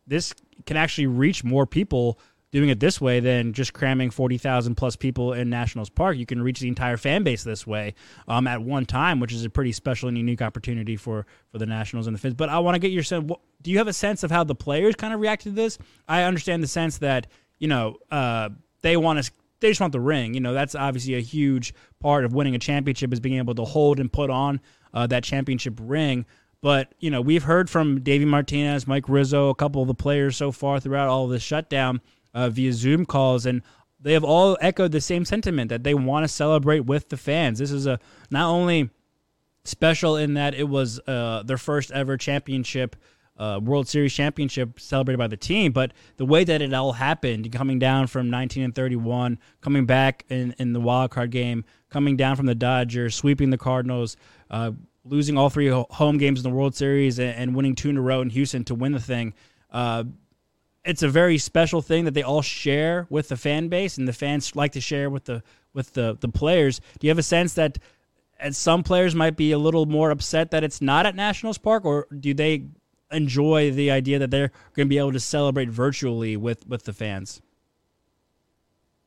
this 0.08 0.34
can 0.66 0.78
actually 0.78 1.08
reach 1.08 1.44
more 1.44 1.66
people 1.66 2.20
doing 2.52 2.70
it 2.70 2.80
this 2.82 3.00
way 3.00 3.22
than 3.22 3.54
just 3.54 3.74
cramming 3.74 4.10
40,000 4.10 4.76
plus 4.76 4.98
people 4.98 5.32
in 5.34 5.50
Nationals 5.50 5.90
Park. 5.90 6.18
You 6.18 6.26
can 6.26 6.42
reach 6.42 6.60
the 6.60 6.68
entire 6.68 6.98
fan 6.98 7.24
base 7.24 7.44
this 7.44 7.66
way 7.66 7.94
um, 8.28 8.46
at 8.46 8.62
one 8.62 8.86
time, 8.86 9.22
which 9.22 9.32
is 9.32 9.46
a 9.46 9.50
pretty 9.50 9.72
special 9.72 10.10
and 10.10 10.18
unique 10.18 10.42
opportunity 10.42 10.98
for, 10.98 11.26
for 11.50 11.58
the 11.60 11.66
Nationals 11.66 12.08
and 12.08 12.16
the 12.16 12.20
Fins. 12.20 12.34
But 12.34 12.50
I 12.50 12.60
want 12.60 12.76
to 12.76 12.80
get 12.80 12.92
your 12.92 13.04
sense. 13.04 13.32
Do 13.62 13.72
you 13.72 13.78
have 13.78 13.88
a 13.88 13.94
sense 13.94 14.24
of 14.24 14.32
how 14.32 14.44
the 14.44 14.56
players 14.56 14.96
kind 14.96 15.14
of 15.14 15.22
reacted 15.22 15.56
to 15.56 15.56
this? 15.56 15.78
I 16.10 16.24
understand 16.24 16.62
the 16.62 16.68
sense 16.68 16.98
that, 16.98 17.28
you 17.58 17.70
know, 17.70 17.98
uh, 18.12 18.50
they 18.82 18.98
want 18.98 19.24
to 19.24 19.32
they 19.62 19.70
just 19.70 19.80
want 19.80 19.94
the 19.94 20.00
ring. 20.00 20.34
You 20.34 20.42
know, 20.42 20.54
that's 20.54 20.76
obviously 20.76 21.16
a 21.16 21.22
huge 21.22 21.74
part 22.00 22.26
of 22.26 22.34
winning 22.34 22.56
a 22.56 22.60
championship 22.60 23.14
is 23.14 23.20
being 23.20 23.38
able 23.38 23.56
to 23.56 23.64
hold 23.64 24.00
and 24.00 24.12
put 24.12 24.30
on 24.30 24.60
uh, 24.94 25.08
that 25.08 25.24
championship 25.24 25.80
ring. 25.82 26.26
But 26.62 26.94
you 27.00 27.10
know, 27.10 27.22
we've 27.22 27.44
heard 27.44 27.70
from 27.70 28.02
Davey 28.02 28.26
Martinez, 28.26 28.88
Mike 28.88 29.08
Rizzo, 29.08 29.50
a 29.50 29.56
couple 29.56 29.82
of 29.82 29.88
the 29.88 29.96
players 29.96 30.36
so 30.36 30.52
far 30.52 30.80
throughout 30.80 31.08
all 31.08 31.28
this 31.28 31.42
shutdown 31.42 32.02
uh, 32.34 32.50
via 32.50 32.74
Zoom 32.74 33.06
calls, 33.06 33.46
and 33.46 33.62
they 34.00 34.14
have 34.14 34.24
all 34.24 34.58
echoed 34.62 34.92
the 34.92 35.02
same 35.02 35.26
sentiment 35.26 35.70
that 35.70 35.84
they 35.84 35.94
want 35.94 36.24
to 36.24 36.28
celebrate 36.28 36.82
with 36.82 37.10
the 37.10 37.18
fans. 37.18 37.60
This 37.60 37.72
is 37.72 37.88
a 37.88 38.00
not 38.30 38.50
only 38.50 38.90
special 39.64 40.18
in 40.18 40.34
that 40.36 40.54
it 40.56 40.68
was 40.68 41.00
uh, 41.08 41.44
their 41.44 41.58
first 41.58 41.92
ever 41.92 42.18
championship 42.18 42.96
uh, 43.42 43.60
World 43.60 43.88
Series 43.88 44.14
championship 44.14 44.80
celebrated 44.80 45.18
by 45.18 45.26
the 45.26 45.36
team, 45.36 45.72
but 45.72 45.94
the 46.18 46.26
way 46.26 46.44
that 46.44 46.62
it 46.62 46.72
all 46.76 46.92
happened, 46.92 47.52
coming 47.52 47.80
down 47.80 48.06
from 48.06 48.30
19 48.30 48.64
and 48.64 48.76
31, 48.76 49.40
coming 49.62 49.88
back 49.88 50.26
in, 50.30 50.54
in 50.60 50.74
the 50.74 50.80
wild 50.80 51.10
card 51.10 51.32
game, 51.32 51.66
coming 51.90 52.16
down 52.16 52.36
from 52.36 52.46
the 52.46 52.54
Dodgers, 52.54 53.16
sweeping 53.16 53.50
the 53.50 53.58
Cardinals, 53.58 54.16
uh, 54.52 54.74
losing 55.04 55.40
all 55.40 55.50
three 55.50 55.70
home 55.70 56.20
games 56.20 56.40
in 56.40 56.44
the 56.44 56.56
World 56.56 56.76
Series, 56.76 57.18
and, 57.18 57.36
and, 57.36 57.56
winning 57.56 57.74
two 57.74 57.90
in 57.90 57.98
a 57.98 58.02
row 58.02 58.22
in 58.22 58.30
Houston 58.30 58.64
to 58.66 58.76
win 58.76 58.92
the 58.92 59.00
thing. 59.00 59.34
Uh, 59.72 60.04
it's 60.86 61.02
a 61.02 61.10
very 61.10 61.40
special 61.40 61.82
thing 61.82 62.06
that 62.06 62.14
they 62.14 62.22
all 62.22 62.44
share 62.44 63.08
with 63.10 63.30
the 63.30 63.38
fan 63.38 63.70
base, 63.70 63.98
and 63.98 64.08
the 64.08 64.14
fans 64.14 64.56
like 64.56 64.74
to 64.74 64.82
share 64.82 65.10
with 65.10 65.26
the 65.26 65.42
with 65.74 65.94
the 65.94 66.16
the 66.20 66.30
players. 66.30 66.80
Do 67.00 67.08
you 67.08 67.10
have 67.10 67.20
a 67.20 67.24
sense 67.24 67.56
that? 67.56 67.80
And 68.40 68.56
some 68.56 68.82
players 68.82 69.14
might 69.14 69.38
be 69.38 69.52
a 69.52 69.60
little 69.60 69.86
more 69.86 70.10
upset 70.10 70.50
that 70.50 70.64
it's 70.64 70.82
not 70.82 71.06
at 71.06 71.14
Nationals 71.16 71.60
Park, 71.60 71.86
or 71.86 72.08
do 72.20 72.34
they 72.34 72.70
enjoy 73.12 73.72
the 73.72 73.92
idea 73.92 74.20
that 74.20 74.32
they're 74.32 74.52
going 74.74 74.88
to 74.88 74.90
be 74.90 74.98
able 74.98 75.14
to 75.14 75.20
celebrate 75.20 75.70
virtually 75.70 76.38
with 76.38 76.68
with 76.68 76.86
the 76.86 76.94
fans? 76.94 77.42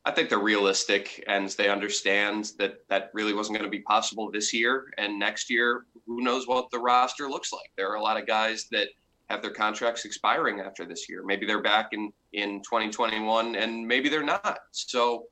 I 0.07 0.11
think 0.11 0.29
they're 0.29 0.39
realistic 0.39 1.25
and 1.27 1.49
they 1.51 1.71
understand 1.71 2.53
that 2.59 2.87
that 2.89 3.11
really 3.15 3.33
wasn't 3.33 3.57
going 3.57 3.71
to 3.71 3.75
be 3.75 3.83
possible 3.83 4.31
this 4.31 4.53
year 4.53 4.93
and 4.99 5.19
next 5.19 5.49
year. 5.49 5.87
Who 6.07 6.21
knows 6.21 6.47
what 6.47 6.71
the 6.71 6.79
roster 6.79 7.29
looks 7.29 7.53
like? 7.53 7.71
There 7.77 7.91
are 7.91 7.95
a 7.95 8.03
lot 8.03 8.21
of 8.21 8.27
guys 8.27 8.67
that 8.71 8.89
have 9.31 9.41
their 9.41 9.53
contracts 9.53 10.05
expiring 10.05 10.61
after 10.61 10.85
this 10.85 11.09
year. 11.09 11.23
Maybe 11.25 11.47
they're 11.47 11.63
back 11.63 11.89
in 11.93 12.13
in 12.35 12.61
2021 12.61 13.57
and 13.57 13.87
maybe 13.87 14.11
they're 14.11 14.23
not. 14.23 14.59
So 14.73 15.25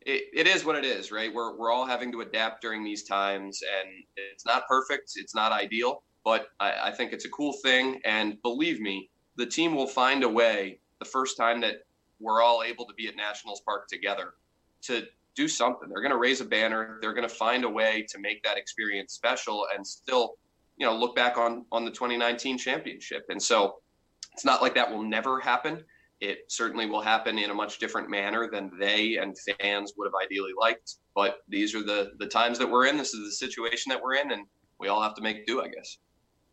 it, 0.00 0.24
it 0.34 0.46
is 0.48 0.64
what 0.64 0.74
it 0.74 0.84
is, 0.84 1.12
right? 1.12 1.32
We're 1.32 1.56
we're 1.56 1.70
all 1.70 1.86
having 1.86 2.10
to 2.12 2.22
adapt 2.22 2.60
during 2.60 2.82
these 2.82 3.04
times 3.04 3.60
and 3.62 3.88
it's 4.16 4.44
not 4.44 4.66
perfect, 4.66 5.12
it's 5.14 5.34
not 5.34 5.52
ideal, 5.52 6.02
but 6.28 6.48
I, 6.60 6.88
I 6.88 6.92
think 6.92 7.14
it's 7.14 7.24
a 7.24 7.30
cool 7.30 7.54
thing. 7.54 8.02
And 8.04 8.36
believe 8.42 8.82
me, 8.82 9.08
the 9.36 9.46
team 9.46 9.74
will 9.74 9.86
find 9.86 10.22
a 10.22 10.28
way 10.28 10.78
the 10.98 11.06
first 11.06 11.38
time 11.38 11.58
that 11.62 11.76
we're 12.20 12.42
all 12.42 12.62
able 12.62 12.84
to 12.84 12.92
be 12.92 13.08
at 13.08 13.16
Nationals 13.16 13.62
Park 13.64 13.88
together 13.88 14.34
to 14.82 15.04
do 15.34 15.48
something. 15.48 15.88
They're 15.88 16.02
going 16.02 16.12
to 16.12 16.18
raise 16.18 16.42
a 16.42 16.44
banner. 16.44 16.98
They're 17.00 17.14
going 17.14 17.26
to 17.26 17.34
find 17.34 17.64
a 17.64 17.68
way 17.70 18.04
to 18.10 18.18
make 18.18 18.42
that 18.42 18.58
experience 18.58 19.14
special 19.14 19.64
and 19.74 19.86
still, 19.86 20.34
you 20.76 20.84
know, 20.84 20.94
look 20.94 21.16
back 21.16 21.38
on 21.38 21.64
on 21.72 21.86
the 21.86 21.90
2019 21.90 22.58
championship. 22.58 23.24
And 23.30 23.42
so 23.42 23.76
it's 24.34 24.44
not 24.44 24.60
like 24.60 24.74
that 24.74 24.90
will 24.90 25.04
never 25.04 25.40
happen. 25.40 25.82
It 26.20 26.40
certainly 26.48 26.84
will 26.84 27.00
happen 27.00 27.38
in 27.38 27.48
a 27.48 27.54
much 27.54 27.78
different 27.78 28.10
manner 28.10 28.50
than 28.52 28.70
they 28.78 29.16
and 29.16 29.34
fans 29.62 29.94
would 29.96 30.04
have 30.04 30.20
ideally 30.22 30.52
liked. 30.60 30.96
But 31.14 31.38
these 31.48 31.74
are 31.74 31.82
the 31.82 32.12
the 32.18 32.26
times 32.26 32.58
that 32.58 32.70
we're 32.70 32.84
in. 32.84 32.98
This 32.98 33.14
is 33.14 33.24
the 33.24 33.46
situation 33.46 33.88
that 33.88 34.02
we're 34.02 34.16
in, 34.16 34.32
and 34.32 34.44
we 34.78 34.88
all 34.88 35.02
have 35.02 35.14
to 35.14 35.22
make 35.22 35.46
do, 35.46 35.62
I 35.62 35.68
guess. 35.68 35.96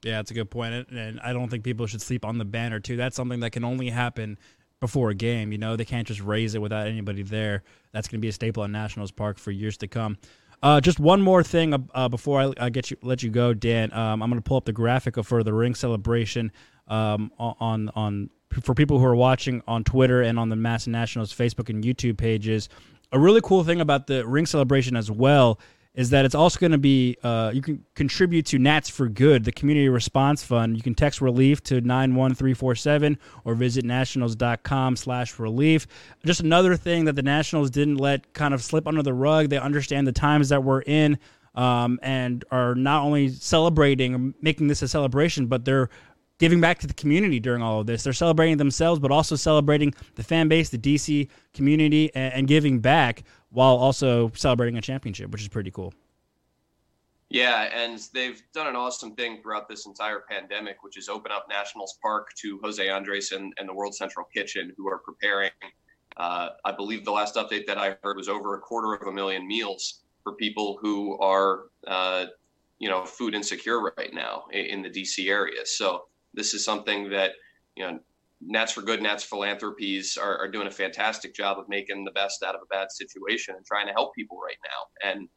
Yeah, 0.05 0.17
that's 0.17 0.29
a 0.29 0.35
good 0.35 0.51
point, 0.51 0.87
and 0.91 1.19
I 1.19 1.33
don't 1.33 1.49
think 1.49 1.63
people 1.63 1.87
should 1.87 2.01
sleep 2.01 2.25
on 2.25 2.37
the 2.37 2.45
banner 2.45 2.79
too. 2.79 2.95
That's 2.95 3.15
something 3.15 3.39
that 3.39 3.49
can 3.49 3.63
only 3.63 3.89
happen 3.89 4.37
before 4.79 5.09
a 5.09 5.15
game. 5.15 5.51
You 5.51 5.57
know, 5.57 5.75
they 5.75 5.83
can't 5.83 6.07
just 6.07 6.21
raise 6.21 6.53
it 6.53 6.61
without 6.61 6.85
anybody 6.85 7.23
there. 7.23 7.63
That's 7.91 8.07
going 8.07 8.19
to 8.19 8.21
be 8.21 8.27
a 8.27 8.31
staple 8.31 8.63
at 8.63 8.69
Nationals 8.69 9.09
Park 9.09 9.39
for 9.39 9.49
years 9.49 9.77
to 9.77 9.87
come. 9.87 10.19
Uh, 10.61 10.79
just 10.79 10.99
one 10.99 11.23
more 11.23 11.41
thing 11.41 11.73
uh, 11.73 11.79
uh 11.95 12.07
before 12.07 12.39
I, 12.39 12.65
I, 12.65 12.69
get 12.69 12.91
you 12.91 12.97
let 13.01 13.23
you 13.23 13.31
go, 13.31 13.55
Dan. 13.55 13.91
Um, 13.93 14.21
I'm 14.21 14.29
going 14.29 14.39
to 14.39 14.47
pull 14.47 14.57
up 14.57 14.65
the 14.65 14.73
graphic 14.73 15.15
for 15.23 15.41
the 15.41 15.53
ring 15.53 15.73
celebration 15.73 16.51
um, 16.87 17.31
on 17.39 17.89
on 17.95 18.29
for 18.61 18.75
people 18.75 18.99
who 18.99 19.05
are 19.05 19.15
watching 19.15 19.63
on 19.67 19.83
Twitter 19.83 20.21
and 20.21 20.37
on 20.37 20.49
the 20.49 20.55
MASN 20.55 20.89
Nationals 20.89 21.33
Facebook 21.33 21.69
and 21.69 21.83
YouTube 21.83 22.17
pages. 22.17 22.69
A 23.11 23.17
really 23.17 23.41
cool 23.41 23.63
thing 23.63 23.81
about 23.81 24.05
the 24.05 24.25
ring 24.27 24.45
celebration 24.45 24.95
as 24.95 25.09
well 25.09 25.59
is 25.95 26.09
that 26.09 26.25
it's 26.25 26.35
also 26.35 26.59
going 26.59 26.73
to 26.73 26.77
be 26.77 27.17
uh, 27.23 27.51
you 27.53 27.61
can 27.61 27.83
contribute 27.95 28.45
to 28.47 28.59
Nats 28.59 28.89
for 28.89 29.07
Good, 29.07 29.45
the 29.45 29.51
community 29.51 29.89
response 29.89 30.43
fund. 30.43 30.75
You 30.75 30.83
can 30.83 30.93
text 30.93 31.21
relief 31.21 31.63
to 31.63 31.75
91347 31.75 33.17
or 33.45 33.55
visit 33.55 33.85
nationals.com 33.85 34.97
slash 34.97 35.39
relief. 35.39 35.87
Just 36.25 36.41
another 36.41 36.75
thing 36.75 37.05
that 37.05 37.15
the 37.15 37.23
Nationals 37.23 37.69
didn't 37.69 37.97
let 37.97 38.33
kind 38.33 38.53
of 38.53 38.61
slip 38.61 38.87
under 38.87 39.01
the 39.01 39.13
rug. 39.13 39.49
They 39.49 39.57
understand 39.57 40.05
the 40.05 40.11
times 40.11 40.49
that 40.49 40.63
we're 40.63 40.81
in 40.81 41.17
um, 41.55 41.99
and 42.03 42.43
are 42.51 42.75
not 42.75 43.03
only 43.03 43.29
celebrating, 43.29 44.33
making 44.41 44.67
this 44.67 44.81
a 44.81 44.87
celebration, 44.89 45.47
but 45.47 45.63
they're 45.63 45.89
giving 46.37 46.59
back 46.59 46.79
to 46.79 46.87
the 46.87 46.93
community 46.93 47.39
during 47.39 47.61
all 47.61 47.79
of 47.79 47.87
this. 47.87 48.03
They're 48.03 48.13
celebrating 48.13 48.57
themselves, 48.57 48.99
but 48.99 49.11
also 49.11 49.35
celebrating 49.35 49.93
the 50.15 50.23
fan 50.23 50.47
base, 50.47 50.69
the 50.69 50.77
DC 50.77 51.29
community, 51.53 52.13
and, 52.13 52.33
and 52.33 52.47
giving 52.47 52.79
back 52.79 53.23
while 53.55 53.77
also 53.77 54.29
celebrating 54.35 54.77
a 54.77 54.81
championship, 54.81 55.31
which 55.31 55.41
is 55.41 55.47
pretty 55.47 55.71
cool. 55.71 55.93
Yeah, 57.29 57.69
and 57.73 57.99
they've 58.13 58.41
done 58.53 58.67
an 58.67 58.75
awesome 58.75 59.15
thing 59.15 59.41
throughout 59.41 59.67
this 59.67 59.87
entire 59.87 60.23
pandemic, 60.29 60.83
which 60.83 60.97
is 60.97 61.09
open 61.09 61.31
up 61.31 61.47
Nationals 61.49 61.97
Park 62.01 62.27
to 62.41 62.59
Jose 62.61 62.87
Andres 62.87 63.31
and, 63.31 63.53
and 63.57 63.67
the 63.67 63.73
World 63.73 63.95
Central 63.95 64.27
Kitchen, 64.33 64.73
who 64.77 64.87
are 64.87 64.99
preparing. 64.99 65.51
Uh, 66.17 66.49
I 66.65 66.71
believe 66.73 67.03
the 67.03 67.11
last 67.11 67.35
update 67.35 67.65
that 67.65 67.77
I 67.77 67.97
heard 68.03 68.17
was 68.17 68.29
over 68.29 68.55
a 68.55 68.59
quarter 68.59 68.93
of 68.93 69.07
a 69.07 69.11
million 69.11 69.47
meals 69.47 70.03
for 70.23 70.33
people 70.33 70.77
who 70.81 71.17
are 71.19 71.63
uh, 71.87 72.25
you 72.79 72.89
know 72.89 73.05
food 73.05 73.33
insecure 73.33 73.79
right 73.97 74.13
now 74.13 74.45
in, 74.51 74.65
in 74.65 74.81
the 74.81 74.89
DC 74.89 75.29
area. 75.29 75.65
So 75.65 76.05
this 76.33 76.53
is 76.53 76.63
something 76.63 77.09
that 77.09 77.31
you 77.75 77.85
know 77.85 77.99
Nats 78.47 78.71
for 78.71 78.81
Good, 78.81 79.01
Nats 79.01 79.23
Philanthropies 79.23 80.17
are, 80.17 80.37
are, 80.37 80.47
doing 80.47 80.67
a 80.67 80.71
fantastic 80.71 81.33
job 81.33 81.57
of 81.57 81.67
making 81.67 82.03
the 82.03 82.11
best 82.11 82.43
out 82.43 82.55
of 82.55 82.61
a 82.61 82.67
bad 82.67 82.91
situation 82.91 83.55
and 83.55 83.65
trying 83.65 83.87
to 83.87 83.93
help 83.93 84.13
people 84.13 84.39
right 84.39 84.57
now. 84.63 85.11
And 85.11 85.29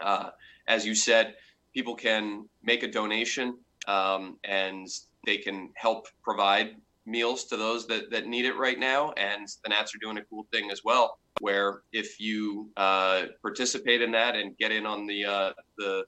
uh, 0.00 0.30
as 0.66 0.84
you 0.84 0.94
said, 0.94 1.34
people 1.74 1.94
can 1.94 2.48
make 2.62 2.82
a 2.82 2.90
donation 2.90 3.58
um, 3.86 4.38
and 4.44 4.88
they 5.24 5.36
can 5.38 5.70
help 5.76 6.08
provide 6.22 6.76
meals 7.04 7.44
to 7.44 7.56
those 7.56 7.86
that, 7.86 8.10
that 8.10 8.26
need 8.26 8.44
it 8.44 8.56
right 8.56 8.78
now. 8.78 9.12
And 9.12 9.46
the 9.62 9.70
Nats 9.70 9.94
are 9.94 9.98
doing 9.98 10.18
a 10.18 10.24
cool 10.24 10.46
thing 10.52 10.70
as 10.70 10.82
well, 10.84 11.18
where 11.40 11.82
if 11.92 12.20
you 12.20 12.70
uh, 12.76 13.26
participate 13.42 14.02
in 14.02 14.10
that 14.12 14.34
and 14.34 14.56
get 14.58 14.72
in 14.72 14.86
on 14.86 15.06
the 15.06 15.24
uh, 15.24 15.52
the 15.78 16.04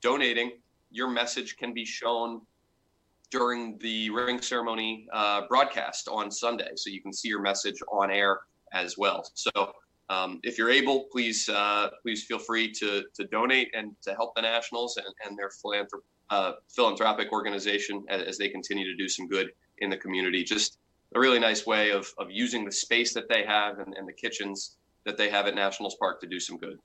donating, 0.00 0.52
your 0.90 1.08
message 1.08 1.56
can 1.56 1.74
be 1.74 1.84
shown 1.84 2.40
during 3.30 3.78
the 3.78 4.10
ring 4.10 4.40
ceremony 4.40 5.06
uh, 5.12 5.42
broadcast 5.48 6.08
on 6.08 6.30
Sunday, 6.30 6.70
so 6.76 6.90
you 6.90 7.02
can 7.02 7.12
see 7.12 7.28
your 7.28 7.42
message 7.42 7.80
on 7.92 8.10
air 8.10 8.40
as 8.72 8.96
well. 8.96 9.28
So 9.34 9.50
um, 10.10 10.40
if 10.42 10.56
you're 10.56 10.70
able, 10.70 11.04
please 11.12 11.48
uh, 11.48 11.88
please 12.02 12.24
feel 12.24 12.38
free 12.38 12.72
to 12.72 13.04
to 13.14 13.24
donate 13.26 13.68
and 13.74 13.94
to 14.02 14.14
help 14.14 14.34
the 14.34 14.42
Nationals 14.42 14.96
and, 14.96 15.14
and 15.24 15.38
their 15.38 15.50
philanthrop- 15.50 16.04
uh, 16.30 16.52
philanthropic 16.68 17.32
organization 17.32 18.04
as, 18.08 18.22
as, 18.22 18.38
they 18.38 18.48
continue 18.48 18.84
to 18.84 18.96
do 18.96 19.08
some 19.08 19.26
good 19.26 19.50
in 19.78 19.88
the 19.88 19.96
community. 19.96 20.44
Just 20.44 20.78
a 21.14 21.20
really 21.20 21.38
nice 21.38 21.66
way 21.66 21.90
of 21.90 22.12
of 22.18 22.30
using 22.30 22.64
the 22.64 22.72
space 22.72 23.12
that 23.14 23.28
they 23.28 23.44
have 23.44 23.78
and, 23.78 23.94
and 23.94 24.08
the 24.08 24.12
kitchens 24.12 24.76
that 25.04 25.16
they 25.16 25.30
have 25.30 25.46
at 25.46 25.54
Nationals 25.54 25.96
Park 25.98 26.20
to 26.20 26.26
do 26.26 26.40
some 26.40 26.56
good. 26.56 26.78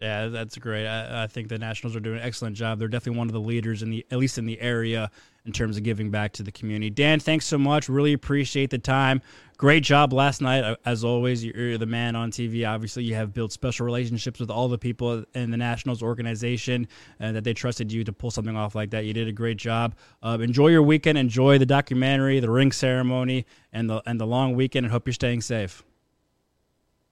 Yeah, 0.00 0.26
that's 0.26 0.58
great. 0.58 0.86
I, 0.86 1.24
I, 1.24 1.26
think 1.28 1.48
the 1.48 1.58
Nationals 1.58 1.94
are 1.94 2.00
doing 2.00 2.18
an 2.18 2.24
excellent 2.24 2.56
job. 2.56 2.80
They're 2.80 2.88
definitely 2.88 3.18
one 3.18 3.28
of 3.28 3.32
the 3.32 3.40
leaders 3.40 3.84
in 3.84 3.90
the, 3.90 4.04
at 4.10 4.18
least 4.18 4.36
in 4.36 4.46
the 4.46 4.60
area, 4.60 5.12
in 5.44 5.52
terms 5.52 5.76
of 5.76 5.82
giving 5.82 6.10
back 6.10 6.32
to 6.32 6.42
the 6.42 6.52
community. 6.52 6.90
Dan, 6.90 7.18
thanks 7.18 7.46
so 7.46 7.58
much. 7.58 7.88
Really 7.88 8.12
appreciate 8.12 8.70
the 8.70 8.78
time. 8.78 9.20
Great 9.56 9.82
job 9.82 10.12
last 10.12 10.40
night, 10.40 10.64
uh, 10.64 10.76
as 10.84 11.04
always. 11.04 11.44
You're 11.44 11.78
the 11.78 11.86
man 11.86 12.16
on 12.16 12.30
TV. 12.30 12.68
Obviously, 12.68 13.04
you 13.04 13.14
have 13.14 13.32
built 13.32 13.52
special 13.52 13.86
relationships 13.86 14.40
with 14.40 14.50
all 14.50 14.68
the 14.68 14.78
people 14.78 15.24
in 15.34 15.50
the 15.50 15.56
Nationals 15.56 16.02
organization, 16.02 16.88
and 17.20 17.36
that 17.36 17.44
they 17.44 17.54
trusted 17.54 17.92
you 17.92 18.02
to 18.04 18.12
pull 18.12 18.30
something 18.30 18.56
off 18.56 18.74
like 18.74 18.90
that. 18.90 19.04
You 19.04 19.12
did 19.12 19.28
a 19.28 19.32
great 19.32 19.58
job. 19.58 19.94
Uh, 20.22 20.38
enjoy 20.40 20.68
your 20.68 20.82
weekend. 20.82 21.18
Enjoy 21.18 21.58
the 21.58 21.66
documentary, 21.66 22.40
the 22.40 22.50
ring 22.50 22.72
ceremony, 22.72 23.46
and 23.72 23.88
the 23.88 24.02
and 24.06 24.20
the 24.20 24.26
long 24.26 24.54
weekend. 24.54 24.86
And 24.86 24.92
hope 24.92 25.06
you're 25.06 25.12
staying 25.12 25.42
safe. 25.42 25.84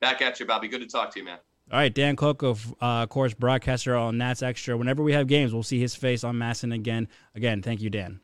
Back 0.00 0.22
at 0.22 0.40
you, 0.40 0.46
Bobby. 0.46 0.66
Good 0.66 0.80
to 0.80 0.88
talk 0.88 1.12
to 1.12 1.20
you, 1.20 1.24
man. 1.24 1.38
All 1.72 1.78
right, 1.78 1.94
Dan 1.94 2.16
Kolko, 2.16 2.59
uh, 2.83 3.04
of 3.04 3.11
course, 3.11 3.33
broadcaster 3.33 3.94
on 3.94 4.18
Nats 4.18 4.42
Extra. 4.42 4.76
Whenever 4.76 5.04
we 5.04 5.12
have 5.12 5.28
games, 5.28 5.54
we'll 5.54 5.62
see 5.62 5.78
his 5.78 5.94
face 5.94 6.24
on 6.24 6.35
MASN 6.35 6.74
again. 6.74 7.06
Again, 7.37 7.62
thank 7.62 7.80
you, 7.80 7.90
Dan. 7.90 8.18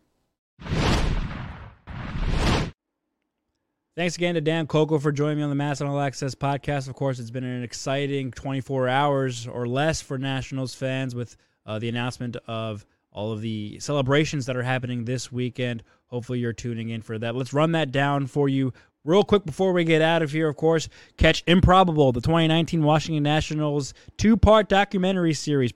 Thanks 3.95 4.17
again 4.17 4.35
to 4.35 4.41
Dan 4.41 4.67
Kolko 4.67 5.01
for 5.01 5.13
joining 5.13 5.39
me 5.39 5.45
on 5.45 5.57
the 5.57 5.63
MASN 5.65 5.89
All 5.89 6.01
Access 6.01 6.35
podcast. 6.35 6.89
Of 6.89 6.97
course, 6.97 7.21
it's 7.21 7.31
been 7.31 7.45
an 7.45 7.63
exciting 7.63 8.33
24 8.33 8.89
hours 8.89 9.47
or 9.47 9.69
less 9.69 10.03
for 10.03 10.19
Nationals 10.19 10.75
fans 10.75 11.15
with 11.15 11.37
uh, 11.65 11.79
the 11.79 11.89
announcement 11.89 12.37
of 12.49 12.85
all 13.13 13.31
of 13.31 13.43
the 13.43 13.79
celebrations 13.79 14.47
that 14.47 14.57
are 14.57 14.63
happening 14.65 15.05
this 15.05 15.31
weekend. 15.31 15.85
Hopefully, 16.09 16.41
you're 16.41 16.53
tuning 16.53 16.89
in 16.89 17.01
for 17.01 17.17
that. 17.17 17.37
Let's 17.37 17.55
run 17.55 17.73
that 17.73 17.93
down 17.93 18.27
for 18.27 18.49
you 18.49 18.73
Real 19.07 19.23
quick 19.23 19.45
before 19.45 19.73
we 19.73 19.85
get 19.85 20.03
out 20.03 20.21
of 20.21 20.33
here, 20.33 20.49
of 20.49 20.57
course, 20.57 20.88
catch 21.16 21.45
Improbable, 21.47 22.11
the 22.11 22.21
2019 22.21 22.83
Washington 22.83 23.23
Nationals 23.23 23.95
two 24.16 24.37
part 24.37 24.69
documentary 24.69 25.33
series 25.33 25.73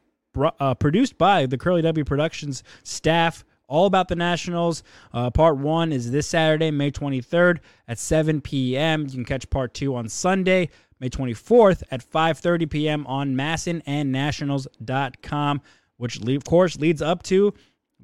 uh, 0.58 0.74
produced 0.74 1.16
by 1.16 1.46
the 1.46 1.56
Curly 1.56 1.80
W 1.82 2.04
Productions 2.04 2.64
staff. 2.82 3.44
All 3.68 3.86
about 3.86 4.08
the 4.08 4.16
Nationals. 4.16 4.82
Uh, 5.12 5.30
part 5.30 5.56
one 5.56 5.92
is 5.92 6.10
this 6.10 6.26
Saturday, 6.26 6.72
May 6.72 6.90
23rd 6.90 7.58
at 7.86 8.00
7 8.00 8.40
p.m. 8.40 9.02
You 9.02 9.12
can 9.12 9.24
catch 9.24 9.48
part 9.48 9.74
two 9.74 9.94
on 9.94 10.08
Sunday, 10.08 10.70
May 10.98 11.08
24th 11.08 11.84
at 11.92 12.02
5:30 12.02 12.68
p.m. 12.68 13.06
on 13.06 13.36
MASN 13.36 13.80
and 13.86 14.10
Nationals.com, 14.10 15.62
which 15.98 16.20
of 16.20 16.44
course 16.44 16.80
leads 16.80 17.00
up 17.00 17.22
to 17.24 17.54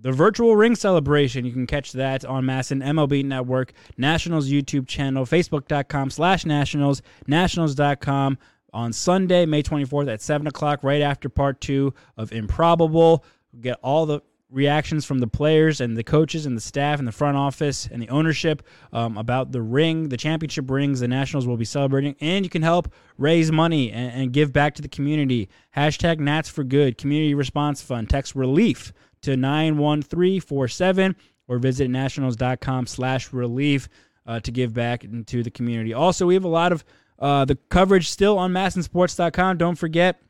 the 0.01 0.13
virtual 0.13 0.57
ring 0.57 0.75
celebration. 0.75 1.45
You 1.45 1.53
can 1.53 1.67
catch 1.67 1.93
that 1.93 2.25
on 2.25 2.45
MASN 2.45 2.83
MLB 2.83 3.25
Network, 3.25 3.73
Nationals 3.97 4.49
YouTube 4.49 4.87
channel, 4.87 5.25
Facebook.com 5.25 6.11
slash 6.11 6.45
Nationals, 6.45 7.03
Nationals.com 7.27 8.39
on 8.73 8.93
Sunday, 8.93 9.47
May 9.47 9.63
24th 9.63 10.13
at 10.13 10.21
7 10.21 10.47
o'clock, 10.47 10.85
right 10.85 11.01
after 11.01 11.29
part 11.29 11.61
two 11.61 11.95
of 12.17 12.33
Improbable. 12.33 13.25
We'll 13.53 13.63
get 13.63 13.79
all 13.83 14.07
the 14.07 14.21
reactions 14.51 15.05
from 15.05 15.19
the 15.19 15.27
players 15.27 15.81
and 15.81 15.97
the 15.97 16.05
coaches 16.05 16.47
and 16.47 16.57
the 16.57 16.61
staff 16.61 16.99
and 16.99 17.09
the 17.09 17.13
front 17.13 17.37
office 17.37 17.89
and 17.91 18.01
the 18.01 18.09
ownership 18.11 18.63
um, 18.93 19.19
about 19.19 19.51
the 19.51 19.61
ring, 19.61 20.09
the 20.09 20.17
championship 20.17 20.71
rings 20.71 21.01
the 21.01 21.09
Nationals 21.09 21.47
will 21.47 21.57
be 21.57 21.65
celebrating. 21.65 22.15
And 22.21 22.45
you 22.45 22.51
can 22.51 22.63
help 22.63 22.93
raise 23.19 23.51
money 23.51 23.91
and, 23.91 24.13
and 24.13 24.33
give 24.33 24.53
back 24.53 24.75
to 24.77 24.83
the 24.83 24.89
community. 24.89 25.49
Hashtag 25.77 26.21
Nats 26.21 26.49
for 26.49 26.65
Good, 26.65 26.97
Community 26.97 27.35
Response 27.35 27.83
Fund, 27.83 28.09
text 28.09 28.35
relief 28.35 28.93
to 29.27 29.37
91347 29.37 31.15
or 31.49 31.59
visit 31.59 31.89
nationals.com 31.89 32.87
slash 32.87 33.33
relief 33.33 33.89
uh, 34.27 34.41
to 34.41 34.51
give 34.51 34.73
back 34.73 35.05
into 35.05 35.43
the 35.43 35.51
community. 35.51 35.93
Also, 35.93 36.27
we 36.27 36.35
have 36.35 36.45
a 36.45 36.49
lot 36.49 36.73
of 36.73 36.85
uh, 37.19 37.45
the 37.45 37.57
coverage 37.69 38.09
still 38.09 38.39
on 38.39 38.53
masnsports.com. 38.53 39.57
Don't 39.57 39.77
forget 39.77 40.21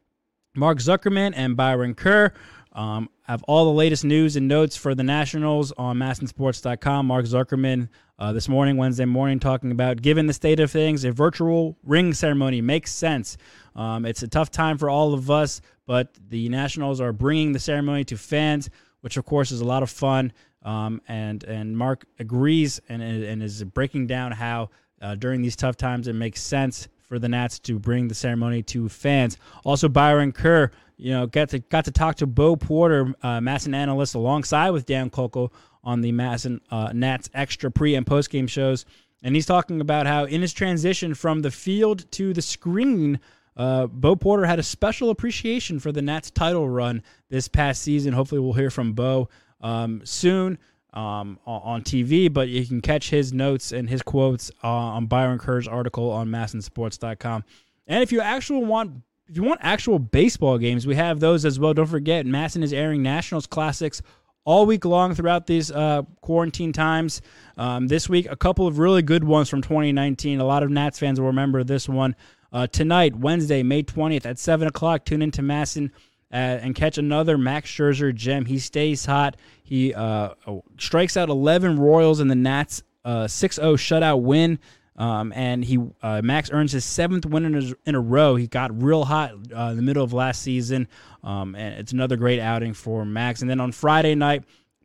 Mark 0.55 0.79
Zuckerman 0.79 1.33
and 1.35 1.57
Byron 1.57 1.95
Kerr. 1.95 2.33
Um, 2.73 3.09
have 3.23 3.43
all 3.45 3.65
the 3.65 3.73
latest 3.73 4.05
news 4.05 4.37
and 4.37 4.47
notes 4.47 4.77
for 4.77 4.95
the 4.95 5.03
Nationals 5.03 5.73
on 5.73 5.97
masnsports.com. 5.97 7.07
Mark 7.07 7.25
Zuckerman 7.25 7.89
uh, 8.19 8.33
this 8.33 8.49
morning, 8.49 8.77
Wednesday 8.77 9.05
morning, 9.05 9.41
talking 9.41 9.71
about 9.71 10.03
given 10.03 10.27
the 10.27 10.33
state 10.33 10.61
of 10.61 10.71
things, 10.71 11.05
a 11.05 11.11
virtual 11.11 11.77
ring 11.83 12.13
ceremony 12.13 12.61
makes 12.61 12.93
sense. 12.93 13.37
Um, 13.75 14.05
it's 14.05 14.23
a 14.23 14.29
tough 14.29 14.51
time 14.51 14.79
for 14.79 14.89
all 14.89 15.15
of 15.15 15.31
us, 15.31 15.61
but 15.87 16.15
the 16.29 16.49
Nationals 16.51 17.01
are 17.01 17.13
bringing 17.13 17.53
the 17.53 17.59
ceremony 17.59 18.05
to 18.05 18.17
fans, 18.17 18.71
which 19.01 19.17
of 19.17 19.25
course 19.25 19.51
is 19.51 19.61
a 19.61 19.65
lot 19.65 19.83
of 19.83 19.91
fun. 19.91 20.33
Um, 20.63 21.01
and 21.07 21.45
and 21.45 21.77
Mark 21.77 22.05
agrees 22.19 22.81
and 22.89 23.03
and 23.03 23.43
is 23.43 23.63
breaking 23.63 24.09
down 24.09 24.33
how 24.33 24.71
uh, 25.01 25.15
during 25.15 25.43
these 25.43 25.57
tough 25.57 25.77
times 25.77 26.09
it 26.09 26.15
makes 26.15 26.43
sense 26.43 26.89
for 27.07 27.19
the 27.19 27.29
Nats 27.29 27.59
to 27.61 27.79
bring 27.79 28.09
the 28.09 28.15
ceremony 28.15 28.63
to 28.65 28.89
fans. 28.89 29.37
Also, 29.65 29.89
Byron 29.89 30.33
Kerr, 30.33 30.71
you 30.97 31.13
know, 31.13 31.27
got 31.27 31.51
to 31.51 31.61
got 31.61 31.85
to 31.85 31.93
talk 31.93 32.17
to 32.17 32.27
Bo 32.27 32.57
Porter, 32.57 33.15
uh, 33.23 33.39
MASN 33.39 33.75
analyst, 33.75 34.15
alongside 34.15 34.71
with 34.71 34.87
Dan 34.87 35.11
Kolko 35.11 35.53
on 35.85 36.01
the 36.01 36.13
MASN 36.13 36.61
uh, 36.71 36.91
Nats 36.93 37.31
extra 37.33 37.71
pre 37.71 37.95
and 37.95 38.07
post 38.07 38.31
game 38.31 38.47
shows, 38.47 38.85
and 39.23 39.35
he's 39.35 39.47
talking 39.47 39.81
about 39.81 40.07
how 40.07 40.25
in 40.25 40.43
his 40.43 40.53
transition 40.53 41.15
from 41.15 41.43
the 41.43 41.51
field 41.51 42.11
to 42.13 42.33
the 42.33 42.43
screen 42.43 43.21
uh, 43.57 43.87
Bo 43.87 44.17
Porter 44.17 44.45
had 44.47 44.59
a 44.59 44.63
special 44.63 45.11
appreciation 45.11 45.79
for 45.79 45.93
the 45.93 46.03
Nats 46.03 46.31
title 46.31 46.69
run 46.69 47.03
this 47.29 47.49
past 47.49 47.83
season. 47.83 48.13
Hopefully, 48.13 48.41
we'll 48.41 48.53
hear 48.53 48.71
from 48.71 48.93
Bo 48.93 49.29
um, 49.61 50.03
soon 50.05 50.59
um, 50.93 51.39
on 51.47 51.83
TV, 51.83 52.33
but 52.33 52.49
you 52.49 52.67
can 52.67 52.81
catch 52.81 53.11
his 53.11 53.33
notes 53.33 53.73
and 53.73 53.89
his 53.89 54.03
quotes 54.03 54.51
uh, 54.63 54.69
on 54.69 55.07
Byron 55.07 55.39
Kerr's 55.39 55.69
article 55.69 56.11
on 56.11 56.29
masnsports.com. 56.29 57.45
And 57.87 58.03
if 58.03 58.13
you 58.13 58.21
actually 58.21 58.65
want 58.65 59.03
if 59.29 59.37
you 59.37 59.43
want 59.43 59.61
actual 59.63 59.99
baseball 59.99 60.57
games, 60.57 60.87
we 60.87 60.95
have 60.95 61.19
those 61.19 61.45
as 61.45 61.59
well. 61.59 61.75
Don't 61.75 61.87
forget, 61.87 62.27
MASN 62.27 62.63
is 62.63 62.73
airing 62.73 63.03
Nationals 63.03 63.47
Classics 63.47 64.01
all 64.45 64.65
week 64.65 64.85
long 64.85 65.15
throughout 65.15 65.47
these 65.47 65.71
uh, 65.73 66.03
quarantine 66.21 66.73
times. 66.73 67.21
Um, 67.57 67.89
this 67.89 68.09
week, 68.09 68.29
a 68.31 68.37
couple 68.37 68.67
of 68.67 68.79
really 68.79 69.03
good 69.03 69.25
ones 69.25 69.49
from 69.49 69.61
2019. 69.61 70.39
A 70.41 70.45
lot 70.45 70.63
of 70.63 70.71
Nats 70.71 70.99
fans 70.99 71.21
will 71.21 71.27
remember 71.27 71.65
this 71.65 71.89
one. 71.89 72.15
Uh, 72.53 72.67
tonight, 72.67 73.17
Wednesday, 73.17 73.63
May 73.63 73.83
20th 73.83 74.27
at 74.27 74.39
7 74.39 74.69
o'clock, 74.69 75.05
tune 75.05 75.23
into 75.23 75.43
MASN 75.43 75.91
uh, 76.33 76.37
and 76.37 76.75
catch 76.75 76.99
another 76.99 77.39
Max 77.39 77.71
Scherzer 77.71 78.15
gem. 78.15 78.45
He 78.45 78.59
stays 78.59 79.05
hot. 79.07 79.37
He 79.63 79.95
uh, 79.95 80.31
oh, 80.47 80.65
strikes 80.79 81.17
out 81.17 81.29
11 81.29 81.79
Royals 81.79 82.21
in 82.21 82.29
the 82.29 82.35
Nats 82.35 82.83
6 83.05 83.57
0 83.57 83.77
shutout 83.77 84.23
win. 84.23 84.59
Um, 84.99 85.33
and 85.35 85.63
he 85.63 85.79
uh, 86.03 86.23
Max 86.23 86.51
earns 86.51 86.73
his 86.73 86.85
seventh 86.85 87.27
win 87.27 87.45
in 87.45 87.55
a, 87.55 87.89
in 87.89 87.95
a 87.95 88.01
row. 88.01 88.35
He 88.37 88.47
got 88.47 88.83
real 88.83 89.05
hot 89.05 89.33
uh, 89.55 89.69
in 89.71 89.77
the 89.77 89.83
middle 89.83 90.03
of 90.03 90.13
last 90.13 90.41
season, 90.41 90.89
um, 91.23 91.55
and 91.55 91.79
it's 91.79 91.93
another 91.93 92.17
great 92.17 92.41
outing 92.41 92.73
for 92.73 93.05
Max. 93.05 93.43
And 93.43 93.51
then 93.51 93.61
on 93.61 93.73
Friday 93.73 94.15
night, 94.15 94.45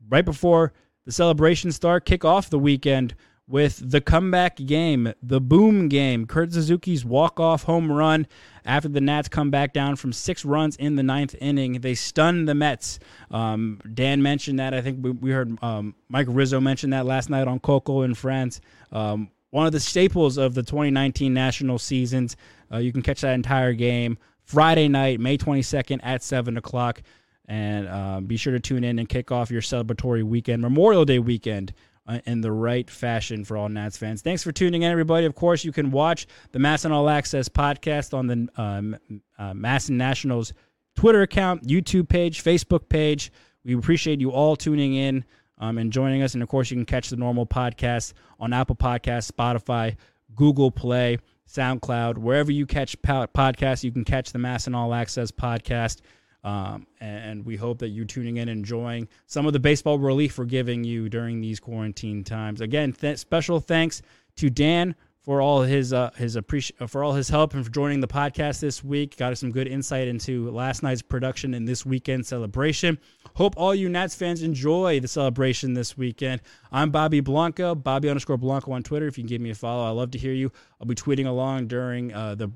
right 0.09 0.25
before 0.25 0.73
the 1.05 1.13
celebrations 1.13 1.75
start, 1.75 2.05
kick 2.05 2.25
off 2.25 2.49
the 2.49 2.59
weekend 2.59 3.15
with 3.51 3.91
the 3.91 3.99
comeback 3.99 4.55
game, 4.55 5.13
the 5.21 5.41
boom 5.41 5.89
game, 5.89 6.25
Kurt 6.25 6.53
Suzuki's 6.53 7.03
walk-off 7.03 7.63
home 7.63 7.91
run 7.91 8.25
after 8.65 8.87
the 8.87 9.01
Nats 9.01 9.27
come 9.27 9.51
back 9.51 9.73
down 9.73 9.97
from 9.97 10.13
six 10.13 10.45
runs 10.45 10.77
in 10.77 10.95
the 10.95 11.03
ninth 11.03 11.35
inning. 11.41 11.81
They 11.81 11.93
stun 11.93 12.45
the 12.45 12.55
Mets. 12.55 12.99
Um, 13.29 13.81
Dan 13.93 14.21
mentioned 14.21 14.59
that. 14.59 14.73
I 14.73 14.81
think 14.81 15.03
we, 15.03 15.11
we 15.11 15.31
heard 15.31 15.61
um, 15.61 15.95
Mike 16.07 16.27
Rizzo 16.29 16.61
mention 16.61 16.91
that 16.91 17.05
last 17.05 17.29
night 17.29 17.47
on 17.47 17.59
Kolko 17.59 18.05
and 18.05 18.17
Friends. 18.17 18.61
Um, 18.91 19.29
one 19.49 19.65
of 19.65 19.73
the 19.73 19.79
staples 19.81 20.37
of 20.37 20.53
the 20.53 20.63
2019 20.63 21.33
national 21.33 21.77
seasons. 21.77 22.37
Uh, 22.71 22.77
you 22.77 22.93
can 22.93 23.01
catch 23.01 23.21
that 23.21 23.33
entire 23.33 23.73
game 23.73 24.17
Friday 24.45 24.87
night, 24.87 25.19
May 25.19 25.37
22nd 25.37 25.99
at 26.03 26.23
7 26.23 26.55
o'clock. 26.57 27.01
And 27.47 27.87
uh, 27.89 28.21
be 28.21 28.37
sure 28.37 28.53
to 28.53 28.61
tune 28.61 28.85
in 28.85 28.97
and 28.97 29.09
kick 29.09 29.29
off 29.29 29.51
your 29.51 29.61
celebratory 29.61 30.23
weekend, 30.23 30.61
Memorial 30.61 31.03
Day 31.03 31.19
weekend, 31.19 31.73
uh, 32.07 32.19
in 32.25 32.41
the 32.41 32.51
right 32.51 32.89
fashion 32.89 33.45
for 33.45 33.57
all 33.57 33.69
Nats 33.69 33.97
fans. 33.97 34.21
Thanks 34.21 34.43
for 34.43 34.51
tuning 34.51 34.81
in, 34.81 34.91
everybody. 34.91 35.25
Of 35.25 35.35
course, 35.35 35.63
you 35.63 35.71
can 35.71 35.91
watch 35.91 36.27
the 36.51 36.59
MASN 36.59 36.91
All 36.91 37.09
Access 37.09 37.49
podcast 37.49 38.13
on 38.17 38.27
the 38.27 38.47
um, 38.61 38.97
uh, 39.37 39.53
MASN 39.53 39.91
Nationals 39.91 40.53
Twitter 40.95 41.21
account, 41.21 41.63
YouTube 41.63 42.09
page, 42.09 42.43
Facebook 42.43 42.89
page. 42.89 43.31
We 43.63 43.75
appreciate 43.75 44.19
you 44.19 44.31
all 44.31 44.55
tuning 44.55 44.95
in 44.95 45.23
um, 45.59 45.77
and 45.77 45.91
joining 45.91 46.23
us. 46.23 46.33
And 46.33 46.43
of 46.43 46.49
course, 46.49 46.71
you 46.71 46.77
can 46.77 46.85
catch 46.85 47.09
the 47.09 47.15
normal 47.15 47.45
podcast 47.45 48.13
on 48.39 48.51
Apple 48.51 48.75
Podcasts, 48.75 49.31
Spotify, 49.31 49.95
Google 50.35 50.71
Play, 50.71 51.19
SoundCloud, 51.47 52.17
wherever 52.17 52.51
you 52.51 52.65
catch 52.65 52.99
po- 53.01 53.27
podcasts. 53.27 53.83
You 53.83 53.91
can 53.91 54.03
catch 54.03 54.31
the 54.31 54.39
MASN 54.39 54.75
All 54.75 54.93
Access 54.93 55.31
podcast. 55.31 56.01
Um, 56.43 56.87
and 56.99 57.45
we 57.45 57.55
hope 57.55 57.79
that 57.79 57.89
you're 57.89 58.05
tuning 58.05 58.37
in, 58.37 58.49
enjoying 58.49 59.07
some 59.27 59.45
of 59.45 59.53
the 59.53 59.59
baseball 59.59 59.99
relief 59.99 60.37
we're 60.37 60.45
giving 60.45 60.83
you 60.83 61.07
during 61.07 61.39
these 61.39 61.59
quarantine 61.59 62.23
times. 62.23 62.61
Again, 62.61 62.93
th- 62.93 63.19
special 63.19 63.59
thanks 63.59 64.01
to 64.37 64.49
Dan 64.49 64.95
for 65.21 65.39
all 65.39 65.61
his 65.61 65.93
uh, 65.93 66.09
his 66.15 66.35
appreci- 66.35 66.89
for 66.89 67.03
all 67.03 67.13
his 67.13 67.29
help 67.29 67.53
and 67.53 67.63
for 67.63 67.71
joining 67.71 67.99
the 67.99 68.07
podcast 68.07 68.59
this 68.59 68.83
week. 68.83 69.17
Got 69.17 69.31
us 69.31 69.39
some 69.39 69.51
good 69.51 69.67
insight 69.67 70.07
into 70.07 70.49
last 70.49 70.81
night's 70.81 71.01
production 71.01 71.53
and 71.53 71.67
this 71.67 71.85
weekend 71.85 72.25
celebration. 72.25 72.97
Hope 73.35 73.53
all 73.55 73.75
you 73.75 73.87
Nats 73.87 74.15
fans 74.15 74.41
enjoy 74.41 74.99
the 74.99 75.07
celebration 75.07 75.73
this 75.73 75.95
weekend. 75.95 76.41
I'm 76.71 76.89
Bobby 76.89 77.19
Blanco, 77.19 77.75
Bobby 77.75 78.09
underscore 78.09 78.37
Blanco 78.37 78.71
on 78.71 78.81
Twitter. 78.83 79.07
If 79.07 79.17
you 79.17 79.23
can 79.23 79.29
give 79.29 79.41
me 79.41 79.51
a 79.51 79.55
follow, 79.55 79.85
I 79.85 79.91
love 79.91 80.11
to 80.11 80.17
hear 80.17 80.33
you. 80.33 80.51
I'll 80.79 80.87
be 80.87 80.95
tweeting 80.95 81.27
along 81.27 81.67
during 81.67 82.13
uh, 82.13 82.33
the 82.35 82.51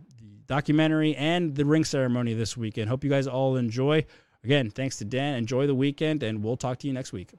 documentary 0.48 1.16
and 1.16 1.56
the 1.56 1.66
ring 1.66 1.84
ceremony 1.84 2.34
this 2.34 2.56
weekend. 2.56 2.90
Hope 2.90 3.04
you 3.04 3.10
guys 3.10 3.28
all 3.28 3.56
enjoy. 3.56 4.06
Again, 4.44 4.70
thanks 4.70 4.98
to 4.98 5.06
Dan. 5.06 5.38
Enjoy 5.38 5.66
the 5.68 5.76
weekend, 5.76 6.22
and 6.22 6.44
we'll 6.44 6.58
talk 6.58 6.80
to 6.80 6.88
you 6.88 6.94
next 6.94 7.12
week. 7.12 7.34